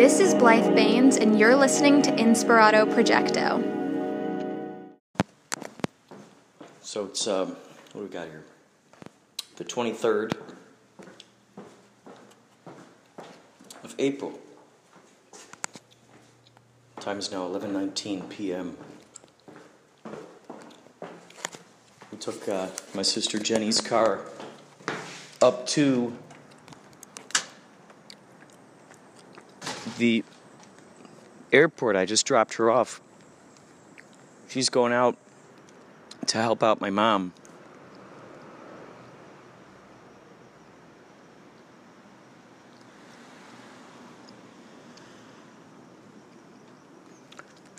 [0.00, 3.60] This is Blythe Blaines, and you're listening to Inspirato Projecto.
[6.80, 8.42] So it's, um, what do we got here?
[9.56, 10.32] The 23rd
[13.84, 14.38] of April.
[16.98, 18.78] Time is now 11:19 p.m.
[22.10, 24.20] We took uh, my sister Jenny's car
[25.42, 26.16] up to
[30.00, 30.24] the
[31.52, 31.94] airport.
[31.94, 33.00] I just dropped her off.
[34.48, 35.16] She's going out
[36.26, 37.32] to help out my mom.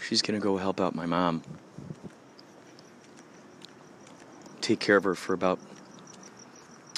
[0.08, 1.42] She's going to go help out my mom.
[4.60, 5.60] Take care of her for about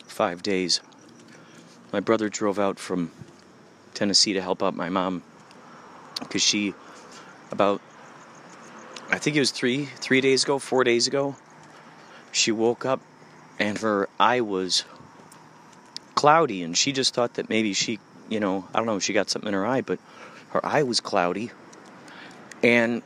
[0.05, 0.81] five days.
[1.91, 3.11] My brother drove out from
[3.93, 5.23] Tennessee to help out my mom
[6.19, 6.73] because she,
[7.51, 7.81] about,
[9.09, 11.35] I think it was three, three days ago, four days ago,
[12.31, 13.01] she woke up
[13.59, 14.83] and her eye was
[16.15, 19.13] cloudy and she just thought that maybe she, you know, I don't know if she
[19.13, 19.99] got something in her eye, but
[20.49, 21.51] her eye was cloudy
[22.61, 23.01] and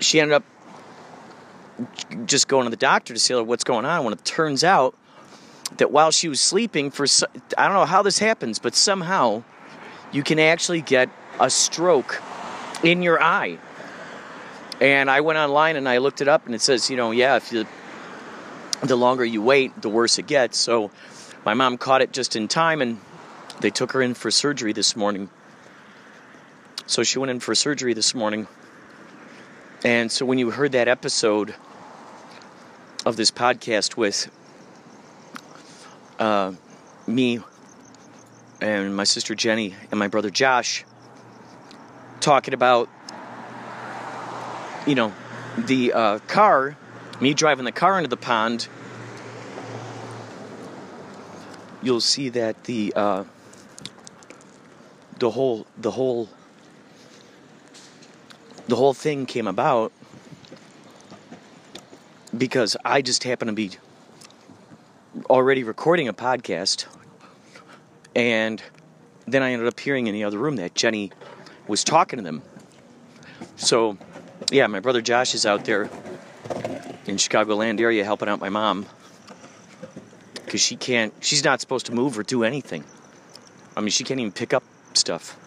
[0.00, 0.44] she ended up
[2.26, 4.04] just going to the doctor to see her what's going on.
[4.04, 4.96] When it turns out
[5.78, 7.06] that while she was sleeping, for
[7.58, 9.42] I don't know how this happens, but somehow
[10.16, 12.22] you can actually get a stroke
[12.82, 13.58] in your eye.
[14.80, 17.36] And I went online and I looked it up, and it says, you know, yeah,
[17.36, 17.66] if you
[18.82, 20.56] the longer you wait, the worse it gets.
[20.56, 20.90] So
[21.44, 22.98] my mom caught it just in time, and
[23.60, 25.28] they took her in for surgery this morning.
[26.86, 28.46] So she went in for surgery this morning.
[29.84, 31.54] And so when you heard that episode
[33.04, 34.30] of this podcast with
[36.18, 36.54] uh,
[37.06, 37.40] me
[38.60, 40.84] and my sister Jenny and my brother Josh
[42.20, 42.88] talking about,
[44.86, 45.12] you know,
[45.56, 46.76] the uh, car,
[47.20, 48.68] me driving the car into the pond,
[51.82, 53.24] you'll see that the uh,
[55.18, 56.28] the whole the whole
[58.68, 59.92] the whole thing came about
[62.36, 63.70] because I just happened to be
[65.30, 66.86] already recording a podcast,
[68.16, 68.62] and
[69.26, 71.12] then I ended up hearing in the other room that Jenny
[71.68, 72.42] was talking to them.
[73.56, 73.98] So,
[74.50, 75.82] yeah, my brother Josh is out there
[77.04, 78.86] in Chicagoland area helping out my mom
[80.34, 82.84] because she can't, she's not supposed to move or do anything.
[83.76, 85.38] I mean, she can't even pick up stuff.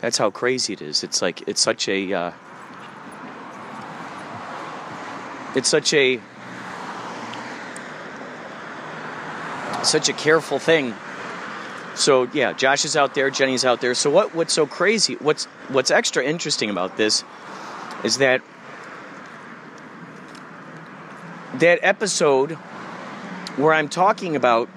[0.00, 1.04] That's how crazy it is.
[1.04, 2.32] It's like, it's such a, uh,
[5.54, 6.20] it's such a
[9.82, 10.94] such a careful thing.
[11.96, 13.94] So yeah, Josh is out there, Jenny's out there.
[13.94, 15.14] So what what's so crazy?
[15.14, 17.24] What's what's extra interesting about this
[18.04, 18.42] is that
[21.54, 22.52] that episode
[23.56, 24.68] where I'm talking about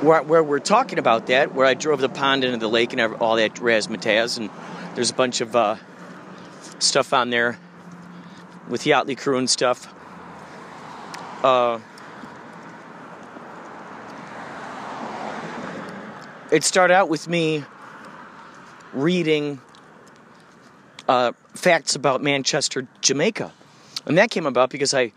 [0.00, 3.16] where, where we're talking about that, where I drove the pond into the lake and
[3.16, 4.48] all that razzmatazz, and
[4.94, 5.76] there's a bunch of uh,
[6.78, 7.58] stuff on there
[8.68, 9.92] with Yachtly crew and stuff.
[11.42, 11.80] Uh,
[16.50, 17.64] it started out with me
[18.92, 19.60] reading
[21.08, 23.52] uh, facts about Manchester, Jamaica,
[24.06, 25.12] and that came about because I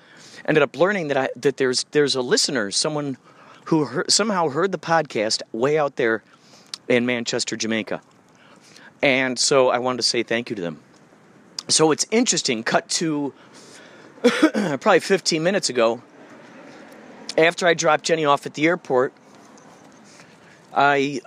[0.46, 3.18] ended up learning that I that there's there's a listener, someone
[3.66, 6.24] who heard, somehow heard the podcast way out there
[6.88, 8.02] in Manchester, Jamaica,
[9.02, 10.80] and so I wanted to say thank you to them.
[11.68, 12.64] So it's interesting.
[12.64, 13.34] Cut to
[14.54, 16.02] probably 15 minutes ago.
[17.38, 19.14] After I dropped Jenny off at the airport,
[20.74, 21.22] I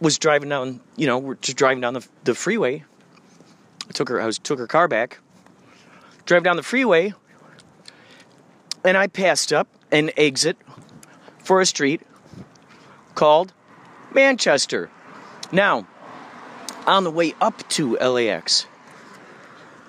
[0.00, 0.80] was driving down.
[0.96, 2.84] You know, we're just driving down the, the freeway.
[3.88, 4.20] I took her.
[4.20, 5.18] I was took her car back.
[6.26, 7.14] Drove down the freeway,
[8.84, 10.58] and I passed up an exit
[11.42, 12.02] for a street
[13.14, 13.52] called
[14.12, 14.90] Manchester.
[15.52, 15.86] Now,
[16.86, 18.66] on the way up to LAX,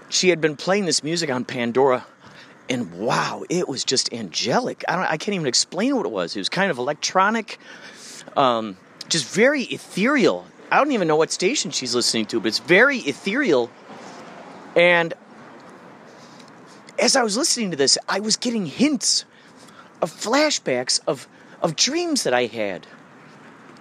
[0.10, 2.06] she had been playing this music on Pandora,
[2.70, 4.84] and wow, it was just angelic.
[4.88, 6.36] I don't, I can't even explain what it was.
[6.36, 7.60] It was kind of electronic,
[8.38, 8.78] um,
[9.08, 10.46] just very ethereal.
[10.72, 13.72] I don't even know what station she's listening to, but it's very ethereal.
[14.76, 15.14] And
[17.00, 19.26] as I was listening to this, I was getting hints
[20.02, 21.28] of flashbacks of
[21.62, 22.88] of dreams that I had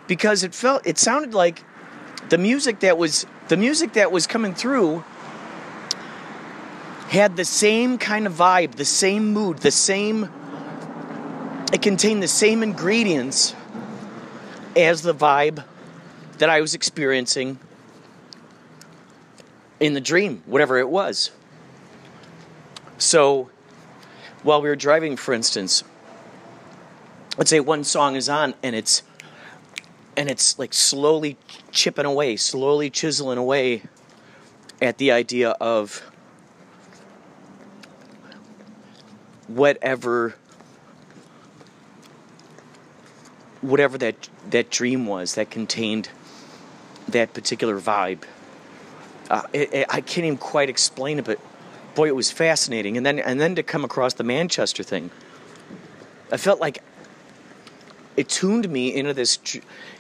[0.06, 1.62] because it felt it sounded like
[2.28, 5.04] the music that was the music that was coming through
[7.08, 10.28] had the same kind of vibe, the same mood, the same.
[11.72, 13.54] It contained the same ingredients
[14.78, 15.64] as the vibe
[16.38, 17.58] that I was experiencing
[19.80, 21.30] in the dream, whatever it was.
[22.96, 23.50] So,
[24.42, 25.82] while we were driving, for instance,
[27.36, 29.02] let's say one song is on and it's
[30.16, 31.36] and it's like slowly
[31.70, 33.82] chipping away, slowly chiseling away
[34.82, 36.02] at the idea of
[39.46, 40.34] whatever
[43.60, 46.08] whatever that that dream was that contained
[47.08, 48.22] that particular vibe.
[49.30, 51.38] Uh, it, it, I can't even quite explain it, but
[51.94, 52.96] boy, it was fascinating.
[52.96, 55.10] And then and then to come across the Manchester thing,
[56.30, 56.82] I felt like
[58.16, 59.38] it tuned me into this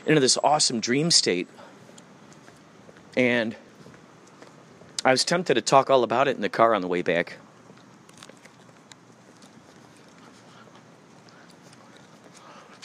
[0.06, 1.48] into this awesome dream state,
[3.16, 3.56] and
[5.04, 7.38] I was tempted to talk all about it in the car on the way back.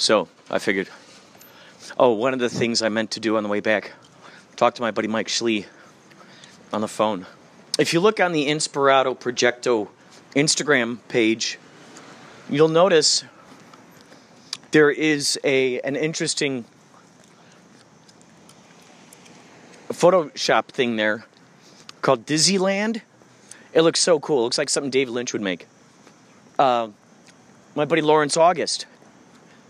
[0.03, 0.89] So I figured,
[1.97, 3.93] oh, one of the things I meant to do on the way back,
[4.57, 5.65] talk to my buddy Mike Schlee
[6.73, 7.25] on the phone.
[7.79, 9.87] If you look on the Inspirato Projecto
[10.35, 11.57] Instagram page,
[12.49, 13.23] you'll notice
[14.71, 16.65] there is a an interesting
[19.87, 21.23] Photoshop thing there
[22.01, 22.99] called Dizzyland.
[23.71, 24.39] It looks so cool.
[24.39, 25.65] It looks like something David Lynch would make.
[26.59, 26.89] Uh,
[27.73, 28.85] my buddy Lawrence August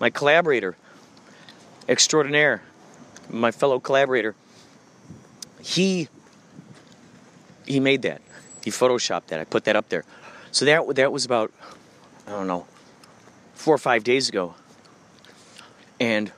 [0.03, 0.75] my collaborator
[1.87, 2.61] extraordinaire,
[3.29, 4.35] my fellow collaborator,
[5.61, 6.09] he
[7.65, 8.21] he made that.
[8.65, 9.39] He photoshopped that.
[9.39, 10.03] I put that up there.
[10.51, 11.53] So that that was about
[12.27, 12.67] I don't know
[13.53, 14.55] four or five days ago.
[16.01, 16.33] And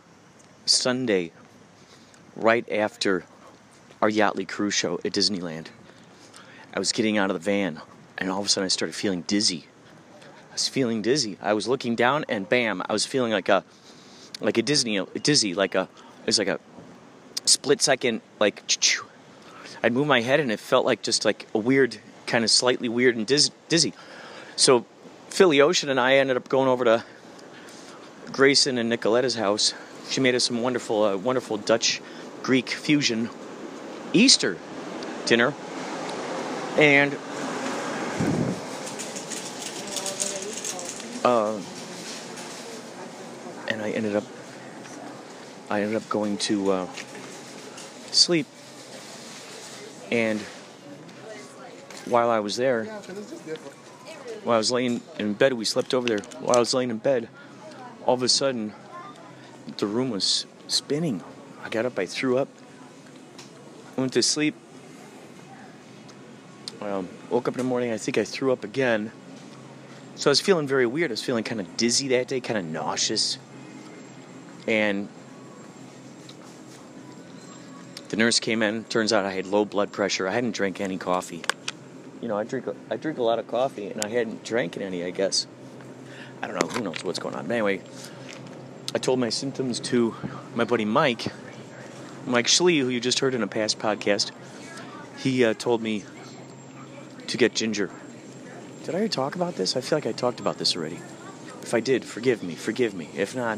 [0.68, 1.32] Sunday,
[2.36, 3.26] right after
[4.00, 5.70] our Yachtly Crew show at Disneyland,
[6.72, 7.82] I was getting out of the van,
[8.20, 9.66] and all of a sudden I started feeling dizzy
[10.56, 11.38] was feeling dizzy.
[11.42, 13.66] I was looking down and bam, I was feeling like a
[14.40, 15.90] like a Disney dizzy, like a
[16.22, 16.60] it was like a
[17.44, 18.64] split second like
[19.84, 22.88] I'd move my head and it felt like just like a weird kind of slightly
[22.88, 23.94] weird and diz- dizzy.
[24.56, 24.86] So
[25.28, 27.04] Philly Ocean and I ended up going over to
[28.32, 29.74] Grayson and Nicoletta's house.
[30.10, 32.02] She made us some wonderful uh, wonderful Dutch
[32.44, 33.30] Greek fusion
[34.14, 34.58] Easter
[35.26, 35.54] dinner.
[36.78, 37.18] And
[41.26, 41.60] Uh,
[43.68, 44.24] and I ended up
[45.72, 46.88] I ended up going to uh,
[48.12, 48.46] sleep.
[50.12, 50.40] And
[52.06, 52.86] while I was there
[54.44, 56.20] while I was laying in bed we slept over there.
[56.42, 57.28] While I was laying in bed
[58.06, 58.74] all of a sudden
[59.78, 61.24] the room was spinning.
[61.64, 62.50] I got up I threw up
[63.98, 64.54] went to sleep.
[66.80, 69.12] Well, woke up in the morning I think I threw up again
[70.16, 71.12] so I was feeling very weird.
[71.12, 73.38] I was feeling kind of dizzy that day, kind of nauseous.
[74.66, 75.10] And
[78.10, 78.86] the nurse came in.
[78.86, 80.28] Turns out I had low blood pressure.
[80.28, 81.44] I hadn't drank any coffee.
[82.22, 85.04] You know, I drink I drink a lot of coffee, and I hadn't drank any.
[85.04, 85.48] I guess.
[86.42, 86.68] I don't know.
[86.70, 87.48] Who knows what's going on?
[87.48, 87.82] But anyway,
[88.94, 90.16] I told my symptoms to
[90.56, 91.28] my buddy Mike,
[92.26, 94.32] Mike Schlee, who you just heard in a past podcast.
[95.18, 96.06] He uh, told me
[97.28, 97.92] to get ginger
[98.86, 99.76] did I already talk about this?
[99.76, 101.00] I feel like I talked about this already.
[101.64, 103.10] If I did, forgive me, forgive me.
[103.16, 103.58] If not,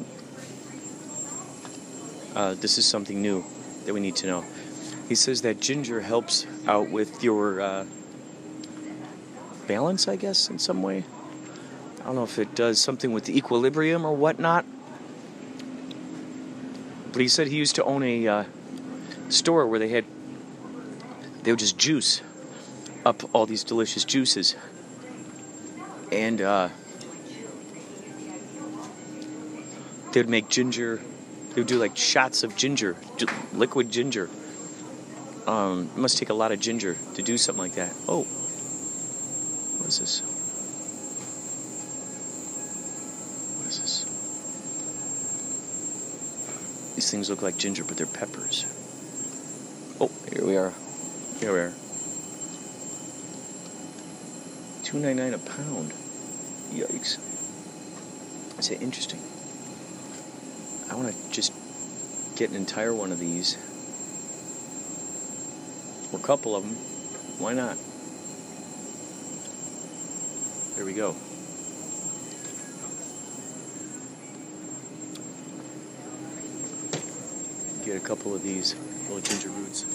[2.34, 3.44] uh, this is something new
[3.86, 4.46] that we need to know.
[5.10, 7.86] He says that ginger helps out with your uh,
[9.68, 11.04] balance, I guess, in some way.
[12.00, 14.64] I don't know if it does something with the equilibrium or whatnot.
[17.12, 18.44] But he said he used to own a uh,
[19.28, 20.06] store where they had,
[21.44, 22.22] they would just juice
[23.06, 24.56] up all these delicious juices
[26.12, 26.70] and uh,
[30.12, 31.02] they would make ginger.
[31.50, 32.96] They would do like shots of ginger,
[33.54, 34.30] liquid ginger.
[35.48, 37.94] Um, it must take a lot of ginger to do something like that.
[38.08, 38.24] Oh,
[39.78, 40.22] what is this?
[43.58, 44.06] What is this?
[46.96, 48.66] These things look like ginger, but they're peppers.
[50.02, 50.74] Oh, here we are.
[51.40, 51.74] Here we are.
[54.88, 55.92] Two ninety nine a pound.
[56.72, 57.20] Yikes.
[58.58, 59.20] I say interesting.
[60.90, 61.52] I want to just
[62.38, 63.58] get an entire one of these.
[66.14, 66.76] Or a couple of them.
[67.38, 67.76] Why not?
[70.78, 71.18] There we go.
[77.84, 78.74] Get a couple of these
[79.10, 79.86] little ginger roots.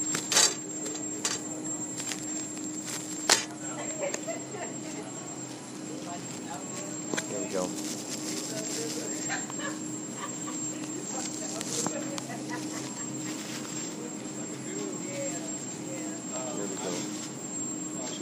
[7.52, 7.68] go.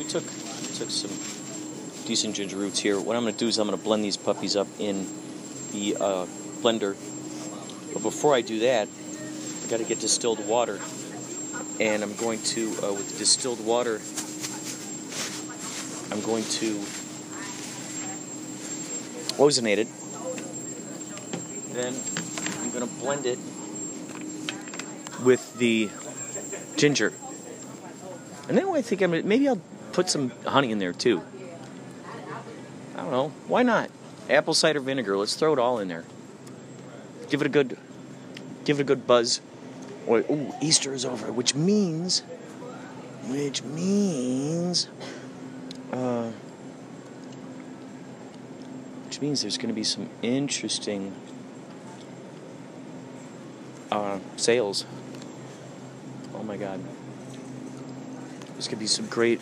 [0.08, 0.24] took
[0.74, 1.12] took some
[2.10, 2.98] decent ginger roots here.
[2.98, 5.06] What I'm going to do is I'm going to blend these puppies up in
[5.70, 6.26] the uh,
[6.60, 6.96] blender.
[7.94, 10.80] But before I do that, I got to get distilled water,
[11.78, 14.00] and I'm going to uh, with distilled water.
[16.10, 16.80] I'm going to
[19.38, 19.86] ozonate it.
[21.72, 21.94] Then
[22.60, 23.38] I'm going to blend it
[25.24, 25.88] with the
[26.76, 27.12] ginger.
[28.48, 29.62] And then I think I'm maybe I'll
[29.92, 31.22] put some honey in there too.
[33.10, 33.34] Don't know.
[33.48, 33.90] Why not?
[34.28, 35.16] Apple cider vinegar.
[35.16, 36.04] Let's throw it all in there.
[37.28, 37.76] Give it a good,
[38.64, 39.40] give it a good buzz.
[40.08, 42.20] Ooh, Easter is over, which means,
[43.26, 44.88] which means,
[45.92, 46.30] uh,
[49.06, 51.12] which means there's going to be some interesting
[53.90, 54.86] uh, sales.
[56.32, 56.80] Oh my God.
[58.52, 59.40] There's gonna be some great.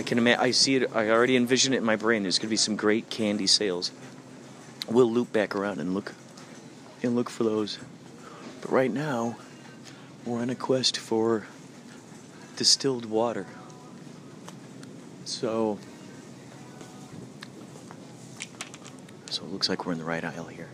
[0.00, 0.40] I can imagine.
[0.40, 0.90] I see it.
[0.94, 2.22] I already envision it in my brain.
[2.22, 3.92] There's gonna be some great candy sales.
[4.88, 6.14] We'll loop back around and look,
[7.02, 7.78] and look for those.
[8.62, 9.36] But right now,
[10.24, 11.44] we're on a quest for
[12.56, 13.46] distilled water.
[15.26, 15.78] So,
[19.28, 20.70] so it looks like we're in the right aisle here.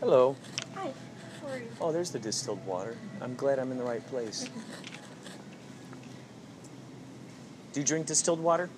[0.00, 0.36] Hello.
[0.74, 0.92] Hi.
[1.40, 1.68] How are you?
[1.80, 2.94] Oh, there's the distilled water.
[3.22, 4.50] I'm glad I'm in the right place.
[7.74, 8.70] Do you drink distilled water?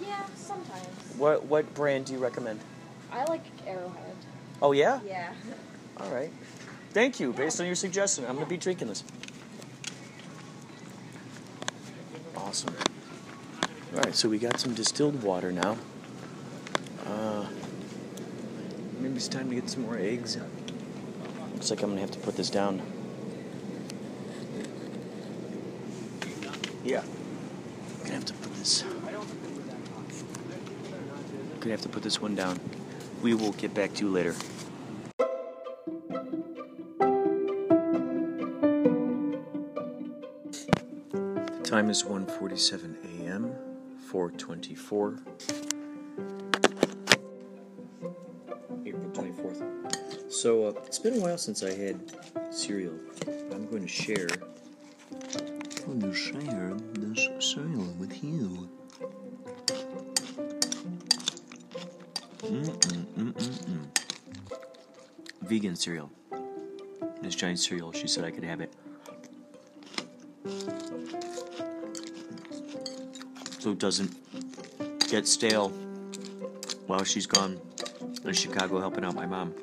[0.00, 0.86] Yeah, sometimes.
[1.18, 2.60] What what brand do you recommend?
[3.12, 4.14] I like Arrowhead.
[4.62, 5.00] Oh yeah?
[5.04, 5.32] Yeah.
[5.98, 6.30] All right.
[6.92, 7.32] Thank you.
[7.32, 9.02] Based on your suggestion, I'm gonna be drinking this.
[12.36, 12.74] Awesome.
[13.94, 15.76] All right, so we got some distilled water now.
[17.04, 17.46] Uh,
[19.00, 20.38] maybe it's time to get some more eggs.
[21.54, 22.82] Looks like I'm gonna have to put this down.
[26.84, 27.00] Yeah.
[27.00, 28.84] I'm gonna have to put this.
[31.66, 32.60] Gonna have to put this one down.
[33.22, 34.36] We will get back to you later.
[41.18, 43.52] The time is 1:47 a.m.
[43.98, 45.18] 424.
[48.86, 50.32] April 24th.
[50.32, 51.98] So uh, it's been a while since I had
[52.54, 52.94] cereal.
[53.50, 54.28] I'm going to share.
[55.88, 58.68] I'm going to share this cereal with you.
[65.56, 66.10] Vegan cereal.
[67.22, 67.90] This giant cereal.
[67.90, 68.70] She said I could have it.
[73.60, 74.14] So it doesn't
[75.08, 75.70] get stale
[76.86, 77.58] while she's gone
[78.22, 79.54] in Chicago helping out my mom.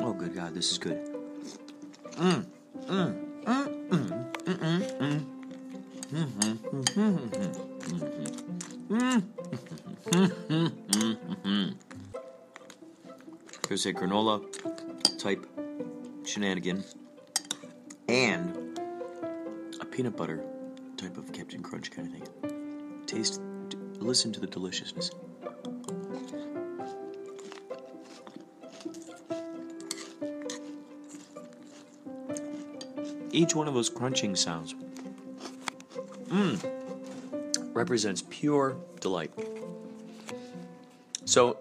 [0.00, 1.02] Oh, good God, this is good.
[2.16, 2.44] Mm,
[2.88, 5.24] mm, mm, mm, mm, mm, mm.
[6.12, 7.67] Mhm, mhm, mhm,
[13.78, 15.46] There's a granola type
[16.26, 16.82] shenanigan
[18.08, 18.76] and
[19.80, 20.42] a peanut butter
[20.96, 23.02] type of Captain Crunch kind of thing.
[23.06, 23.40] Taste,
[24.00, 25.12] listen to the deliciousness.
[33.30, 34.74] Each one of those crunching sounds
[36.26, 39.30] mm, represents pure delight.
[41.26, 41.58] So,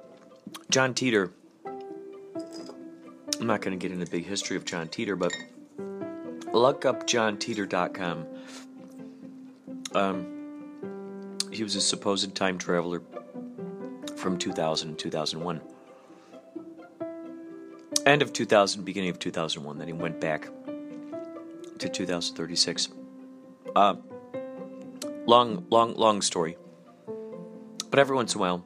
[0.71, 1.29] John Titor,
[3.47, 5.31] I'm not going to get into the big history of John Titor, but
[6.53, 8.25] look up johntitor.com.
[9.95, 13.01] Um, he was a supposed time traveler
[14.17, 15.61] from 2000 and 2001.
[18.05, 19.77] End of 2000, beginning of 2001.
[19.77, 20.49] Then he went back
[21.79, 22.89] to 2036.
[23.77, 23.95] Uh,
[25.25, 26.57] long, long, long story.
[27.89, 28.65] But every once in a while,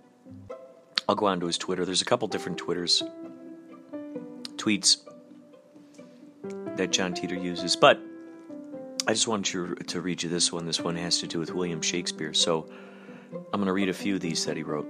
[1.07, 1.85] I'll go onto his Twitter.
[1.85, 3.03] There's a couple different Twitters,
[4.61, 4.97] tweets
[6.77, 7.75] that John Titor uses.
[7.75, 7.99] But
[9.07, 10.65] I just wanted to, to read you this one.
[10.65, 12.33] This one has to do with William Shakespeare.
[12.33, 12.69] So
[13.33, 14.87] I'm going to read a few of these that he wrote.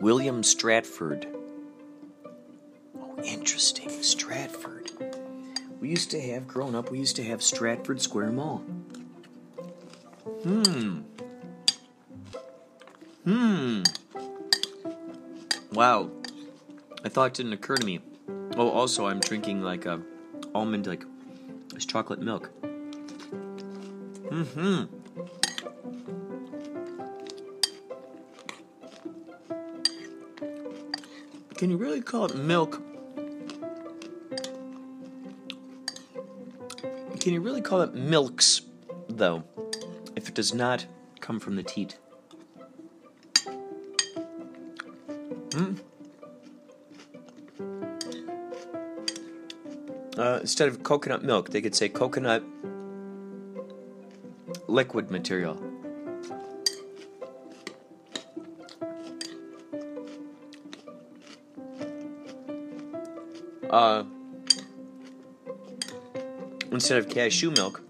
[0.00, 1.26] William Stratford.
[2.98, 3.88] Oh, interesting.
[4.02, 4.90] Stratford.
[5.80, 8.58] We used to have, growing up, we used to have Stratford Square Mall.
[10.42, 11.00] Hmm.
[13.24, 13.82] Hmm.
[15.72, 16.10] Wow.
[17.04, 18.00] I thought it didn't occur to me.
[18.56, 20.00] Oh, also, I'm drinking like a
[20.54, 21.04] almond, like
[21.74, 22.50] it's chocolate milk.
[24.30, 24.84] Mm hmm.
[31.56, 32.82] Can you really call it milk
[37.24, 38.60] Can you really call it milks,
[39.08, 39.44] though,
[40.14, 40.84] if it does not
[41.20, 41.96] come from the teat?
[45.54, 45.76] Hmm.
[50.16, 52.44] Uh, instead of coconut milk, they could say coconut
[54.68, 55.60] liquid material.
[63.70, 64.04] Uh,
[66.70, 67.82] instead of cashew milk,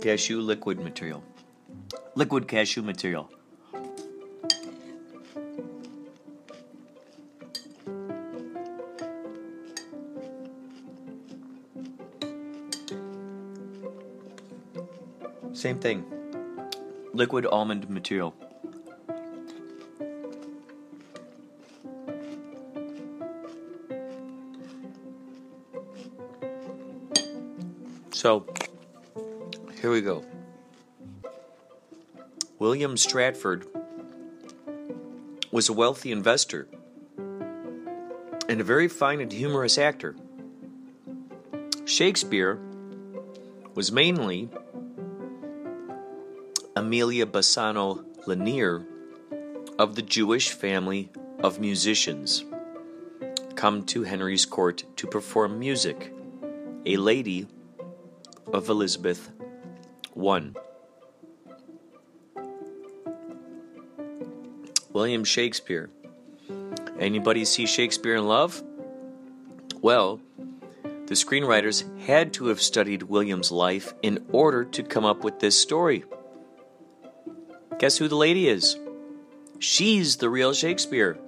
[0.00, 1.24] cashew liquid material.
[2.14, 3.28] Liquid cashew material.
[15.60, 16.06] Same thing.
[17.12, 18.34] Liquid almond material.
[28.10, 28.46] So,
[29.82, 30.24] here we go.
[32.58, 33.66] William Stratford
[35.50, 36.68] was a wealthy investor
[38.48, 40.16] and a very fine and humorous actor.
[41.84, 42.58] Shakespeare
[43.74, 44.48] was mainly
[46.80, 48.86] Amelia Bassano Lanier
[49.78, 51.10] of the Jewish family
[51.40, 52.46] of musicians
[53.54, 56.10] come to Henry's court to perform music,
[56.86, 57.46] a lady
[58.50, 59.30] of Elizabeth
[60.18, 60.52] I.
[64.90, 65.90] William Shakespeare.
[66.98, 68.62] Anybody see Shakespeare in Love?
[69.82, 70.18] Well,
[70.82, 75.60] the screenwriters had to have studied William's life in order to come up with this
[75.60, 76.04] story.
[77.80, 78.76] Guess who the lady is?
[79.58, 81.18] She's the real Shakespeare.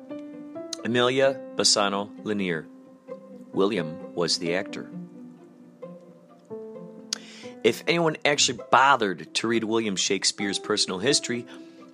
[0.85, 2.67] Amelia Bassano Lanier.
[3.55, 4.91] William was the actor.
[7.65, 11.47] If anyone actually bothered to read William Shakespeare's personal history,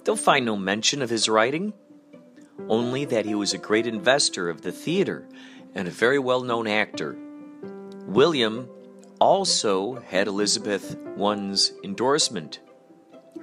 [0.03, 1.73] they'll find no mention of his writing,
[2.69, 5.25] only that he was a great investor of the theater
[5.77, 7.17] and a very well known actor.
[8.07, 8.69] William
[9.21, 12.59] also had Elizabeth I's endorsement.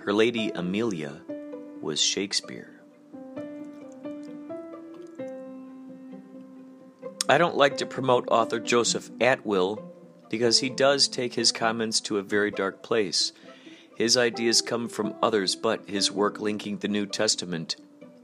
[0.06, 1.20] Her lady Amelia
[1.82, 2.70] was Shakespeare.
[7.28, 9.84] I don't like to promote author Joseph Atwill
[10.30, 13.32] because he does take his comments to a very dark place.
[13.98, 17.76] His ideas come from others, but his work linking the New Testament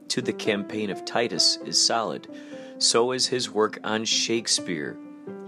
[0.09, 2.27] to the campaign of Titus is solid.
[2.77, 4.95] So is his work on Shakespeare.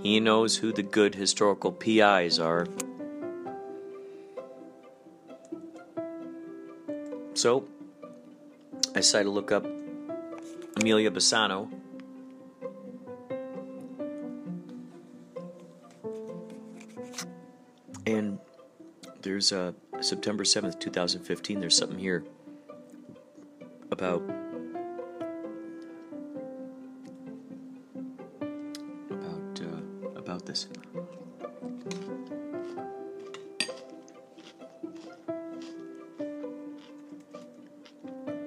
[0.02, 2.66] He knows who the good historical PIs are.
[7.36, 7.68] So,
[8.92, 9.66] I decided to look up
[10.80, 11.72] Amelia Bassano.
[18.06, 18.40] And
[19.24, 21.60] there's uh, September 7th, 2015.
[21.60, 22.24] There's something here
[23.92, 24.22] about
[29.10, 30.68] about uh, about this.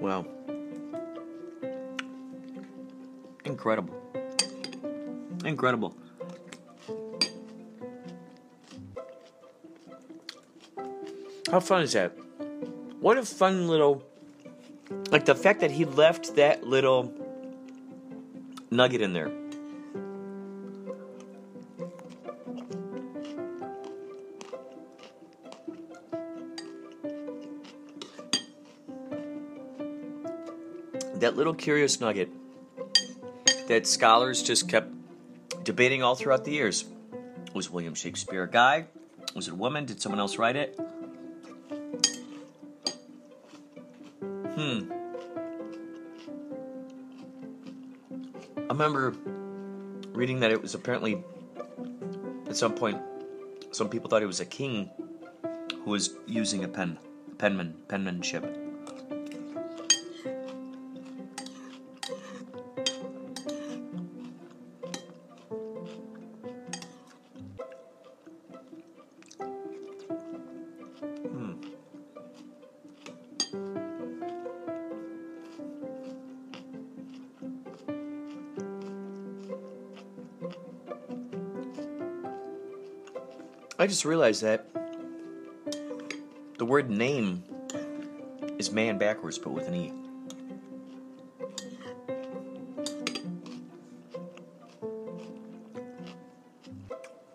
[0.06, 0.24] Wow.
[3.44, 3.92] Incredible.
[5.44, 5.96] Incredible.
[11.50, 12.12] How fun is that?
[13.00, 14.04] What a fun little.
[15.10, 17.12] Like the fact that he left that little
[18.70, 19.32] nugget in there.
[31.36, 32.30] Little curious nugget
[33.68, 34.90] that scholars just kept
[35.64, 36.86] debating all throughout the years.
[37.52, 38.86] Was William Shakespeare a guy?
[39.34, 39.84] Was it a woman?
[39.84, 40.80] Did someone else write it?
[44.54, 44.90] Hmm.
[48.56, 49.14] I remember
[50.14, 51.22] reading that it was apparently
[52.48, 52.98] at some point
[53.72, 54.88] some people thought it was a king
[55.84, 56.98] who was using a pen,
[57.36, 58.65] penman, penmanship.
[83.96, 84.66] Just realized that
[86.58, 87.42] the word name
[88.58, 89.92] is man backwards, but with an E.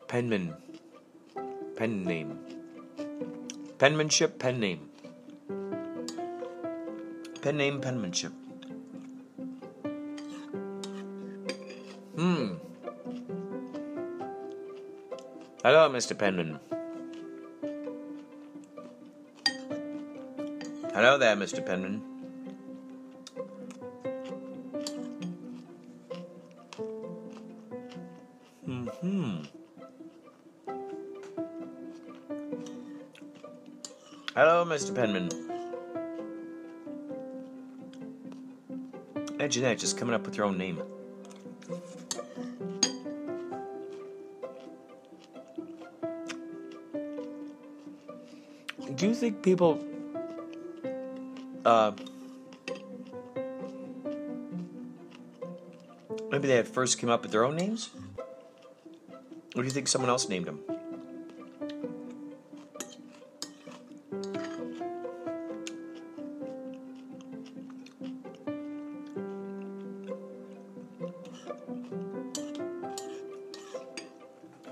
[0.08, 0.54] Penman.
[1.76, 2.38] pen name?
[3.80, 4.88] Penmanship, pen name.
[7.42, 8.34] Pen name, penmanship.
[15.72, 16.18] Hello, Mr.
[16.18, 16.60] Penman.
[20.94, 21.66] Hello there, Mr.
[21.66, 22.02] Penman.
[29.00, 29.44] Hmm.
[34.36, 34.94] Hello, Mr.
[34.94, 35.32] Penman.
[39.36, 40.84] Imagine that, just coming up with your own name.
[49.02, 49.84] Do you think people
[51.66, 51.92] uh,
[56.30, 57.90] maybe they had first came up with their own names?
[59.56, 60.60] Or do you think someone else named them?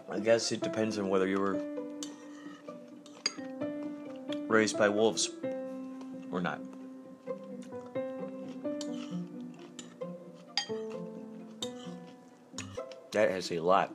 [0.08, 1.79] I guess it depends on whether you were
[4.60, 5.30] raised by wolves
[6.34, 6.60] or not.
[13.14, 13.94] That has a lot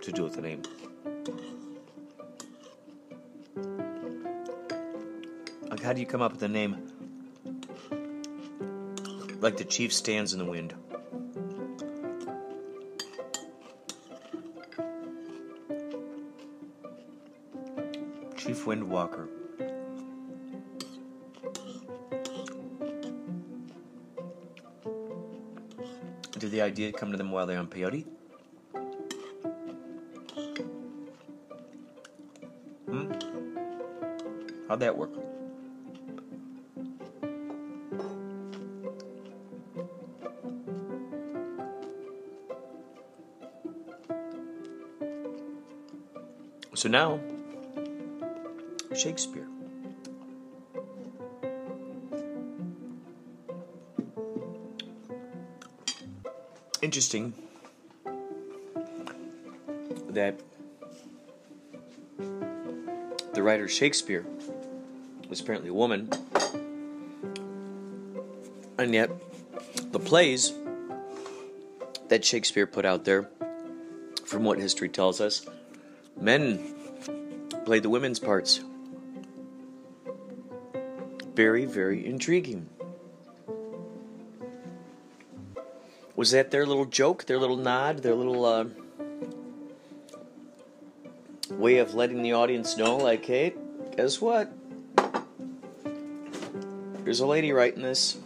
[0.00, 0.62] to do with the name.
[5.68, 6.90] Like, how do you come up with a name
[9.40, 10.72] like the chief stands in the wind?
[18.64, 19.28] Chief Windwalker.
[26.38, 28.06] Did the idea come to them while they're on peyote?
[32.88, 33.12] Hmm?
[34.68, 35.10] How'd that work?
[46.74, 47.20] So now,
[48.94, 49.46] Shakespeare.
[56.82, 57.32] Interesting
[60.10, 60.38] that
[63.32, 64.24] the writer Shakespeare
[65.28, 66.10] was apparently a woman,
[68.78, 69.10] and yet
[69.92, 70.52] the plays
[72.08, 73.28] that Shakespeare put out there,
[74.24, 75.46] from what history tells us,
[76.20, 76.58] men
[77.64, 78.60] played the women's parts.
[81.34, 82.68] Very, very intriguing.
[86.14, 88.66] Was that their little joke, their little nod, their little uh,
[91.50, 93.54] way of letting the audience know, like, hey,
[93.96, 94.52] guess what?
[97.02, 98.16] There's a lady writing this.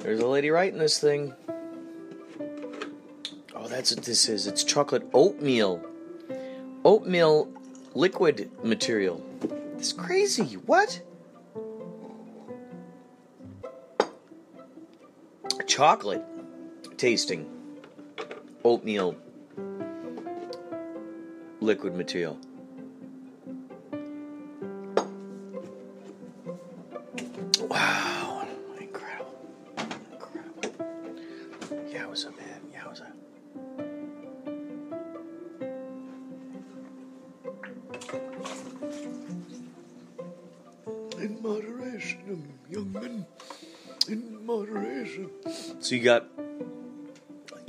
[0.00, 1.34] There's a lady writing this thing.
[3.54, 4.48] Oh, that's what this is.
[4.48, 5.80] It's chocolate oatmeal.
[6.84, 7.48] Oatmeal
[7.94, 9.24] liquid material.
[9.80, 10.58] It's crazy.
[10.66, 11.00] What?
[15.66, 16.22] Chocolate
[16.98, 17.48] tasting
[18.62, 19.16] oatmeal
[21.62, 22.38] liquid material.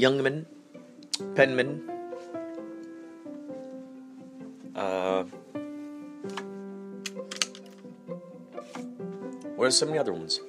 [0.02, 0.48] Youngman,
[1.36, 1.88] Penman,
[4.76, 5.24] uh,
[9.60, 10.40] are some of the other ones?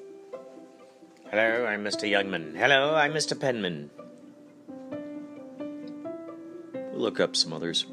[1.30, 2.08] Hello, I'm Mr.
[2.10, 2.56] Youngman.
[2.56, 3.38] Hello, I'm Mr.
[3.38, 3.90] Penman.
[6.72, 7.84] We'll look up some others.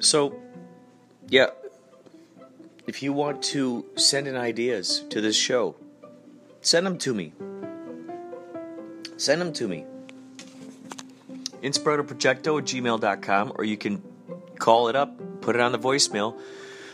[0.00, 0.34] So,
[1.28, 1.50] yeah,
[2.88, 5.76] if you want to send in ideas to this show,
[6.60, 7.32] send them to me.
[9.16, 9.86] Send them to me.
[11.62, 14.02] Inspiratoprojecto at gmail.com, or you can
[14.58, 16.38] call it up, put it on the voicemail.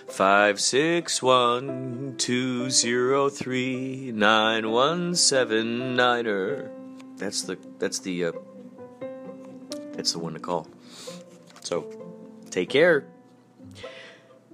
[0.09, 6.70] 561 203 9179er.
[7.16, 8.33] That's the that's the uh,
[9.92, 10.68] that's the one to call.
[11.62, 11.90] So
[12.50, 13.07] take care.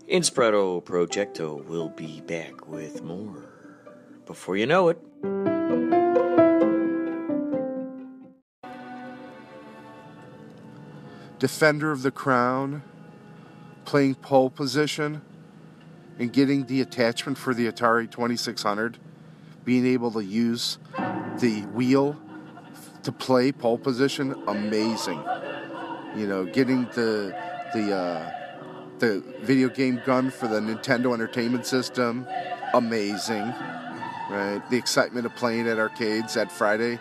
[0.08, 3.51] Inspirato Projecto will be back with more
[4.26, 4.98] before you know it.
[11.38, 12.82] Defender of the crown,
[13.84, 15.22] playing pole position,
[16.18, 18.98] and getting the attachment for the Atari 2600,
[19.64, 20.78] being able to use
[21.40, 22.16] the wheel
[23.02, 25.22] to play pole position, amazing.
[26.16, 27.36] You know, getting the
[27.74, 28.30] the uh,
[28.98, 32.26] the video game gun for the Nintendo Entertainment System,
[32.74, 33.52] amazing.
[34.32, 36.98] Right, the excitement of playing at arcades that Friday,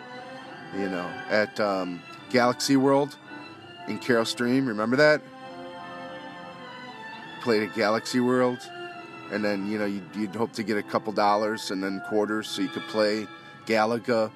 [0.76, 3.16] you know, at um, Galaxy World
[3.88, 4.66] in Carol Stream.
[4.66, 5.22] Remember that?
[7.40, 8.58] Played at Galaxy World,
[9.30, 12.48] and then you know you'd, you'd hope to get a couple dollars and then quarters
[12.48, 13.26] so you could play
[13.64, 14.30] Galaga,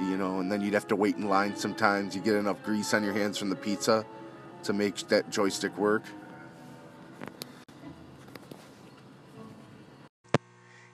[0.00, 2.16] you know, and then you'd have to wait in line sometimes.
[2.16, 4.04] You get enough grease on your hands from the pizza
[4.64, 6.02] to make that joystick work.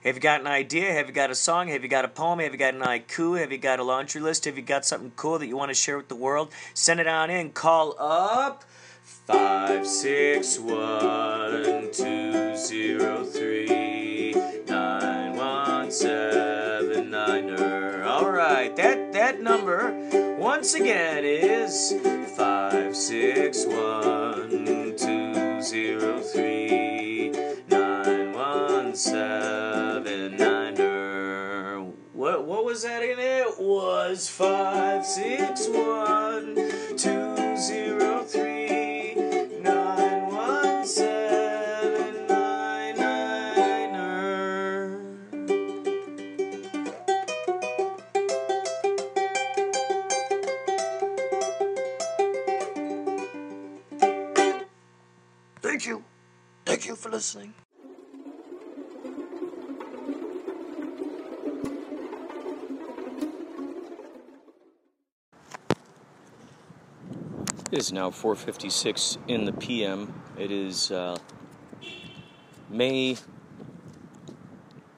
[0.03, 0.91] Have you got an idea?
[0.93, 1.67] Have you got a song?
[1.67, 2.39] Have you got a poem?
[2.39, 3.39] Have you got an haiku?
[3.39, 4.45] Have you got a laundry list?
[4.45, 6.51] Have you got something cool that you want to share with the world?
[6.73, 7.51] Send it on in.
[7.51, 8.63] Call up
[9.03, 14.33] five six one two zero three
[14.67, 17.51] nine one seven nine.
[17.51, 18.03] Er.
[18.03, 19.93] All right, that that number
[20.39, 21.93] once again is
[22.35, 26.80] five six one two zero three
[32.81, 36.70] setting it was 561.
[67.91, 70.13] Now 4:56 in the p.m.
[70.37, 71.17] It is uh,
[72.69, 73.17] May,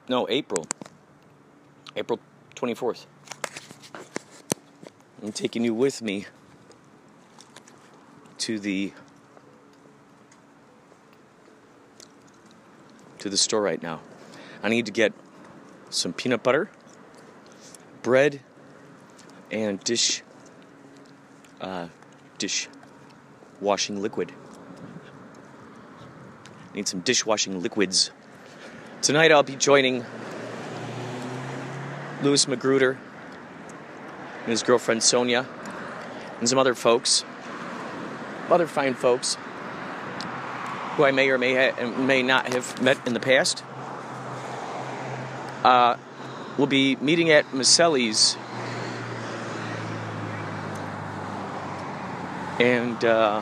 [0.08, 0.65] no April,
[1.95, 2.19] April
[2.56, 3.06] 24th.
[5.21, 6.25] I'm taking you with me
[8.39, 8.93] to the
[13.19, 14.01] to the store right now.
[14.62, 15.13] I need to get
[15.89, 16.69] some peanut butter,
[18.01, 18.41] bread,
[19.51, 20.23] and dish
[21.62, 21.88] uh,
[22.38, 22.67] dish
[23.63, 24.32] washing liquid.
[26.76, 28.12] Need some dishwashing liquids.
[29.02, 30.06] Tonight I'll be joining
[32.21, 32.97] Louis Magruder
[34.41, 35.47] and his girlfriend Sonia
[36.39, 37.23] and some other folks,
[38.49, 39.38] other fine folks
[40.95, 43.63] who I may or may ha- may not have met in the past.
[45.63, 45.95] Uh,
[46.58, 48.36] we'll be meeting at Maselli's
[52.59, 53.41] and uh,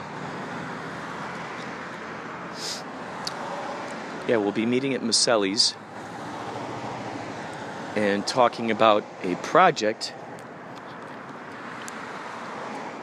[4.28, 5.76] yeah, we'll be meeting at Maselli's
[7.96, 10.14] and talking about a project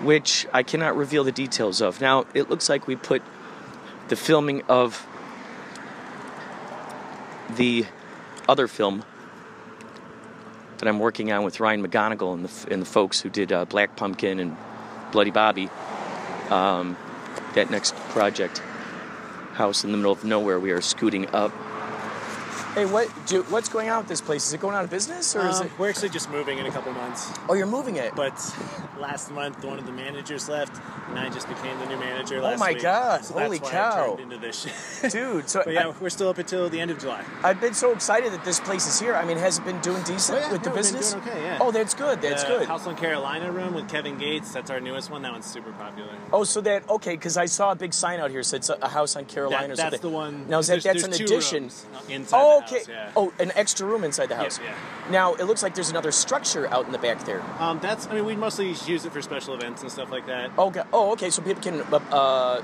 [0.01, 2.01] which I cannot reveal the details of.
[2.01, 3.23] Now, it looks like we put
[4.09, 5.07] the filming of
[7.51, 7.85] the
[8.49, 9.05] other film
[10.79, 13.65] that I'm working on with Ryan McGonigal and the, and the folks who did uh,
[13.65, 14.57] Black Pumpkin and
[15.11, 15.69] Bloody Bobby
[16.51, 16.97] um,
[17.55, 18.59] that next project
[19.55, 21.53] house in the middle of nowhere we are scooting up.
[22.75, 24.47] Hey what do, what's going on with this place?
[24.47, 26.67] Is it going out of business or is Um, it We're actually just moving in
[26.67, 27.33] a couple months.
[27.49, 28.15] oh you're moving it.
[28.15, 28.35] But
[28.99, 32.51] last month, one of the managers left, and I just became the new manager Last
[32.51, 32.55] year.
[32.55, 32.83] Oh my week.
[32.83, 34.03] God, So holy cow.
[34.05, 34.69] I turned into this
[35.01, 35.13] shit.
[35.13, 37.25] dude so but yeah, we're still up until the end of July.
[37.43, 39.81] I, have been so excited that this place is here i mean has it been
[39.81, 41.59] doing decent Oh, yeah, with the no, been business doing okay, yeah.
[41.61, 44.53] oh that's good that's the good House on Carolina room with Kevin Gates.
[44.53, 45.23] That's our newest one.
[45.23, 46.11] That one's super popular.
[46.33, 47.13] Oh, so that okay?
[47.13, 49.73] Because I saw a big sign out here said it's a, house on Carolina That-
[49.73, 50.11] or that's something.
[50.11, 50.49] the one.
[50.49, 51.71] Now is that that's an addition?
[52.09, 52.77] inside Oh, the okay.
[52.79, 53.11] house, yeah.
[53.17, 54.59] Oh, an extra room inside the house.
[54.63, 54.75] yeah.
[55.11, 57.43] Now it looks like there's another structure out in the back there.
[57.59, 58.07] Um, that's.
[58.09, 60.51] I mean, we mostly use it for special events and stuff like that.
[60.59, 60.83] Oh, okay.
[60.93, 61.31] Oh, okay.
[61.31, 62.63] So people can uh, uh,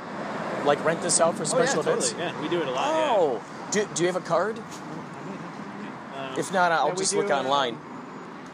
[0.65, 2.11] like rent this out for Oh, yeah, special events.
[2.11, 2.27] totally.
[2.29, 2.87] Yeah, we do it a lot.
[2.89, 3.15] yeah.
[3.17, 4.59] Oh, do, do you have a card?
[4.59, 7.77] Um, If not, I'll yeah, just do, look uh, online.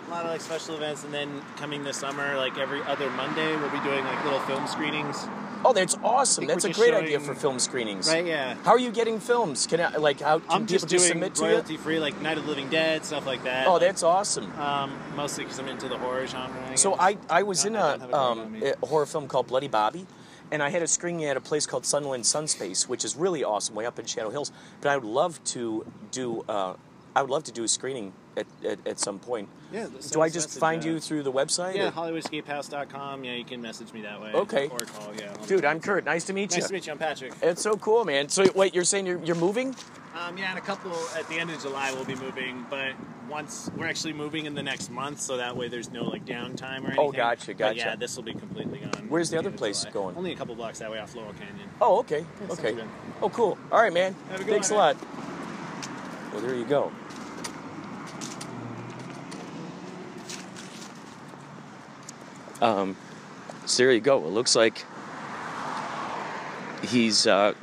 [0.07, 3.57] A lot of like special events, and then coming this summer, like every other Monday,
[3.57, 5.27] we'll be doing like little film screenings.
[5.65, 6.47] Oh, that's awesome.
[6.47, 8.09] That's a great idea for film screenings.
[8.09, 8.25] Right?
[8.25, 8.55] Yeah.
[8.65, 9.67] How are you getting films?
[9.67, 11.51] Can I like how can I'm people just doing submit to you?
[11.51, 13.67] royalty free, like Night of the Living Dead, stuff like that.
[13.67, 14.51] Oh, Like, that's awesome.
[14.59, 16.57] um, mostly because I'm into the horror genre.
[16.71, 16.95] I So.
[16.99, 19.69] I, I was in a, have it written on um, a horror film called Bloody
[19.69, 20.07] Bobby,
[20.51, 23.75] and I had a screening at a place called Sunland Sunspace, which is really awesome,
[23.75, 24.53] way up in Shadow Hills.
[24.81, 26.75] But I would love to do uh,
[27.15, 29.49] I would love to do a screening at, at, at some point.
[29.73, 29.87] Yeah.
[30.11, 31.75] Do I just find you through the website?
[31.77, 33.25] Yeah, or- HollywoodEscapeHouse.com.
[33.25, 34.33] Yeah, you can message me that way.
[34.33, 34.69] Okay.
[34.69, 35.13] Or call.
[35.17, 35.33] Yeah.
[35.47, 36.05] Dude, I'm Kurt.
[36.05, 36.59] Nice to meet you.
[36.61, 36.93] Nice to meet you.
[36.93, 37.33] I'm Patrick.
[37.43, 38.29] It's so cool, man.
[38.29, 39.75] So wait, you're saying you're, you're moving?
[40.19, 42.95] Um, yeah, in a couple at the end of July we'll be moving, but
[43.29, 46.81] once we're actually moving in the next month, so that way there's no like downtime
[46.83, 46.99] or anything.
[46.99, 47.71] Oh, gotcha, gotcha.
[47.71, 49.07] But yeah, this will be completely gone.
[49.09, 49.93] Where's the other place July.
[49.93, 50.17] going?
[50.17, 51.69] Only a couple blocks that way off Laurel Canyon.
[51.81, 52.25] Oh, okay.
[52.43, 52.73] it's Okay.
[52.73, 53.23] not too bad.
[53.23, 53.57] Oh, cool.
[53.71, 54.17] All right, man.
[54.31, 54.97] Have a good Thanks a one, lot.
[56.33, 56.91] Well, there you go.
[62.61, 62.97] Um,
[63.67, 64.19] so there you go.
[64.19, 64.85] It looks like
[66.83, 67.55] he's uh,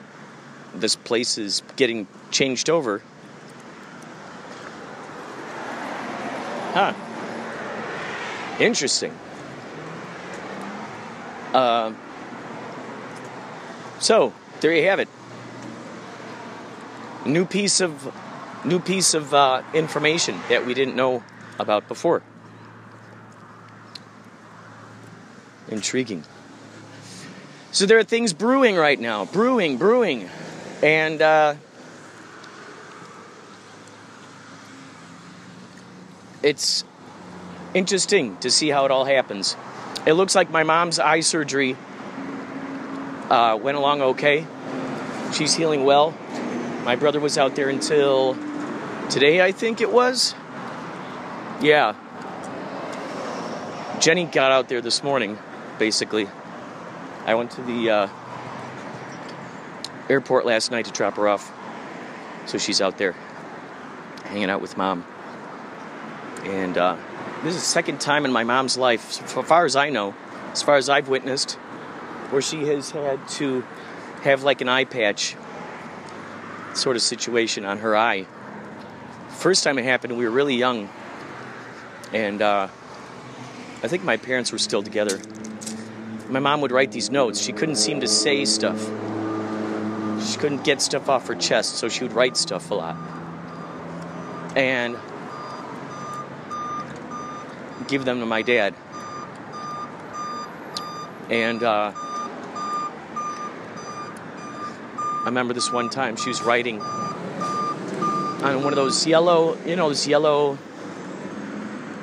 [0.76, 3.02] this place is getting changed over.
[6.74, 6.94] Huh.
[8.60, 9.18] Interesting.
[11.54, 11.94] Uh,
[14.00, 15.08] so there you have it.
[17.26, 18.14] New piece of
[18.66, 21.24] new piece of uh, information that we didn't know
[21.60, 22.22] about before.
[25.70, 26.24] Intriguing.
[27.72, 30.30] So there are things brewing right now, brewing, brewing,
[30.82, 31.56] and uh,
[36.42, 36.84] it's
[37.74, 39.56] interesting to see how it all happens.
[40.06, 41.76] It looks like my mom's eye surgery
[43.30, 44.46] uh, went along okay.
[45.34, 46.16] She's healing well.
[46.84, 48.38] My brother was out there until
[49.10, 50.34] today, I think it was.
[51.62, 51.96] Yeah.
[54.00, 55.38] Jenny got out there this morning,
[55.80, 56.28] basically.
[57.26, 58.10] I went to the uh,
[60.10, 61.52] airport last night to drop her off.
[62.46, 63.14] So she's out there
[64.24, 65.06] hanging out with mom.
[66.44, 66.96] And uh,
[67.44, 70.16] this is the second time in my mom's life, so far as I know,
[70.52, 71.54] as far as I've witnessed,
[72.32, 73.66] where she has had to
[74.24, 75.36] have like an eye patch
[76.74, 78.26] sort of situation on her eye.
[79.30, 80.90] First time it happened, we were really young,
[82.14, 82.70] and uh,
[83.84, 85.20] I think my parents were still together.
[86.30, 87.40] My mom would write these notes.
[87.42, 88.80] She couldn't seem to say stuff.
[90.26, 92.98] She couldn't get stuff off her chest, so she would write stuff a lot.
[94.56, 94.98] And
[97.88, 98.74] give them to my dad.
[101.30, 101.94] And uh,
[105.18, 109.90] I remember this one time she was writing on one of those yellow, you know,
[109.90, 110.58] those yellow,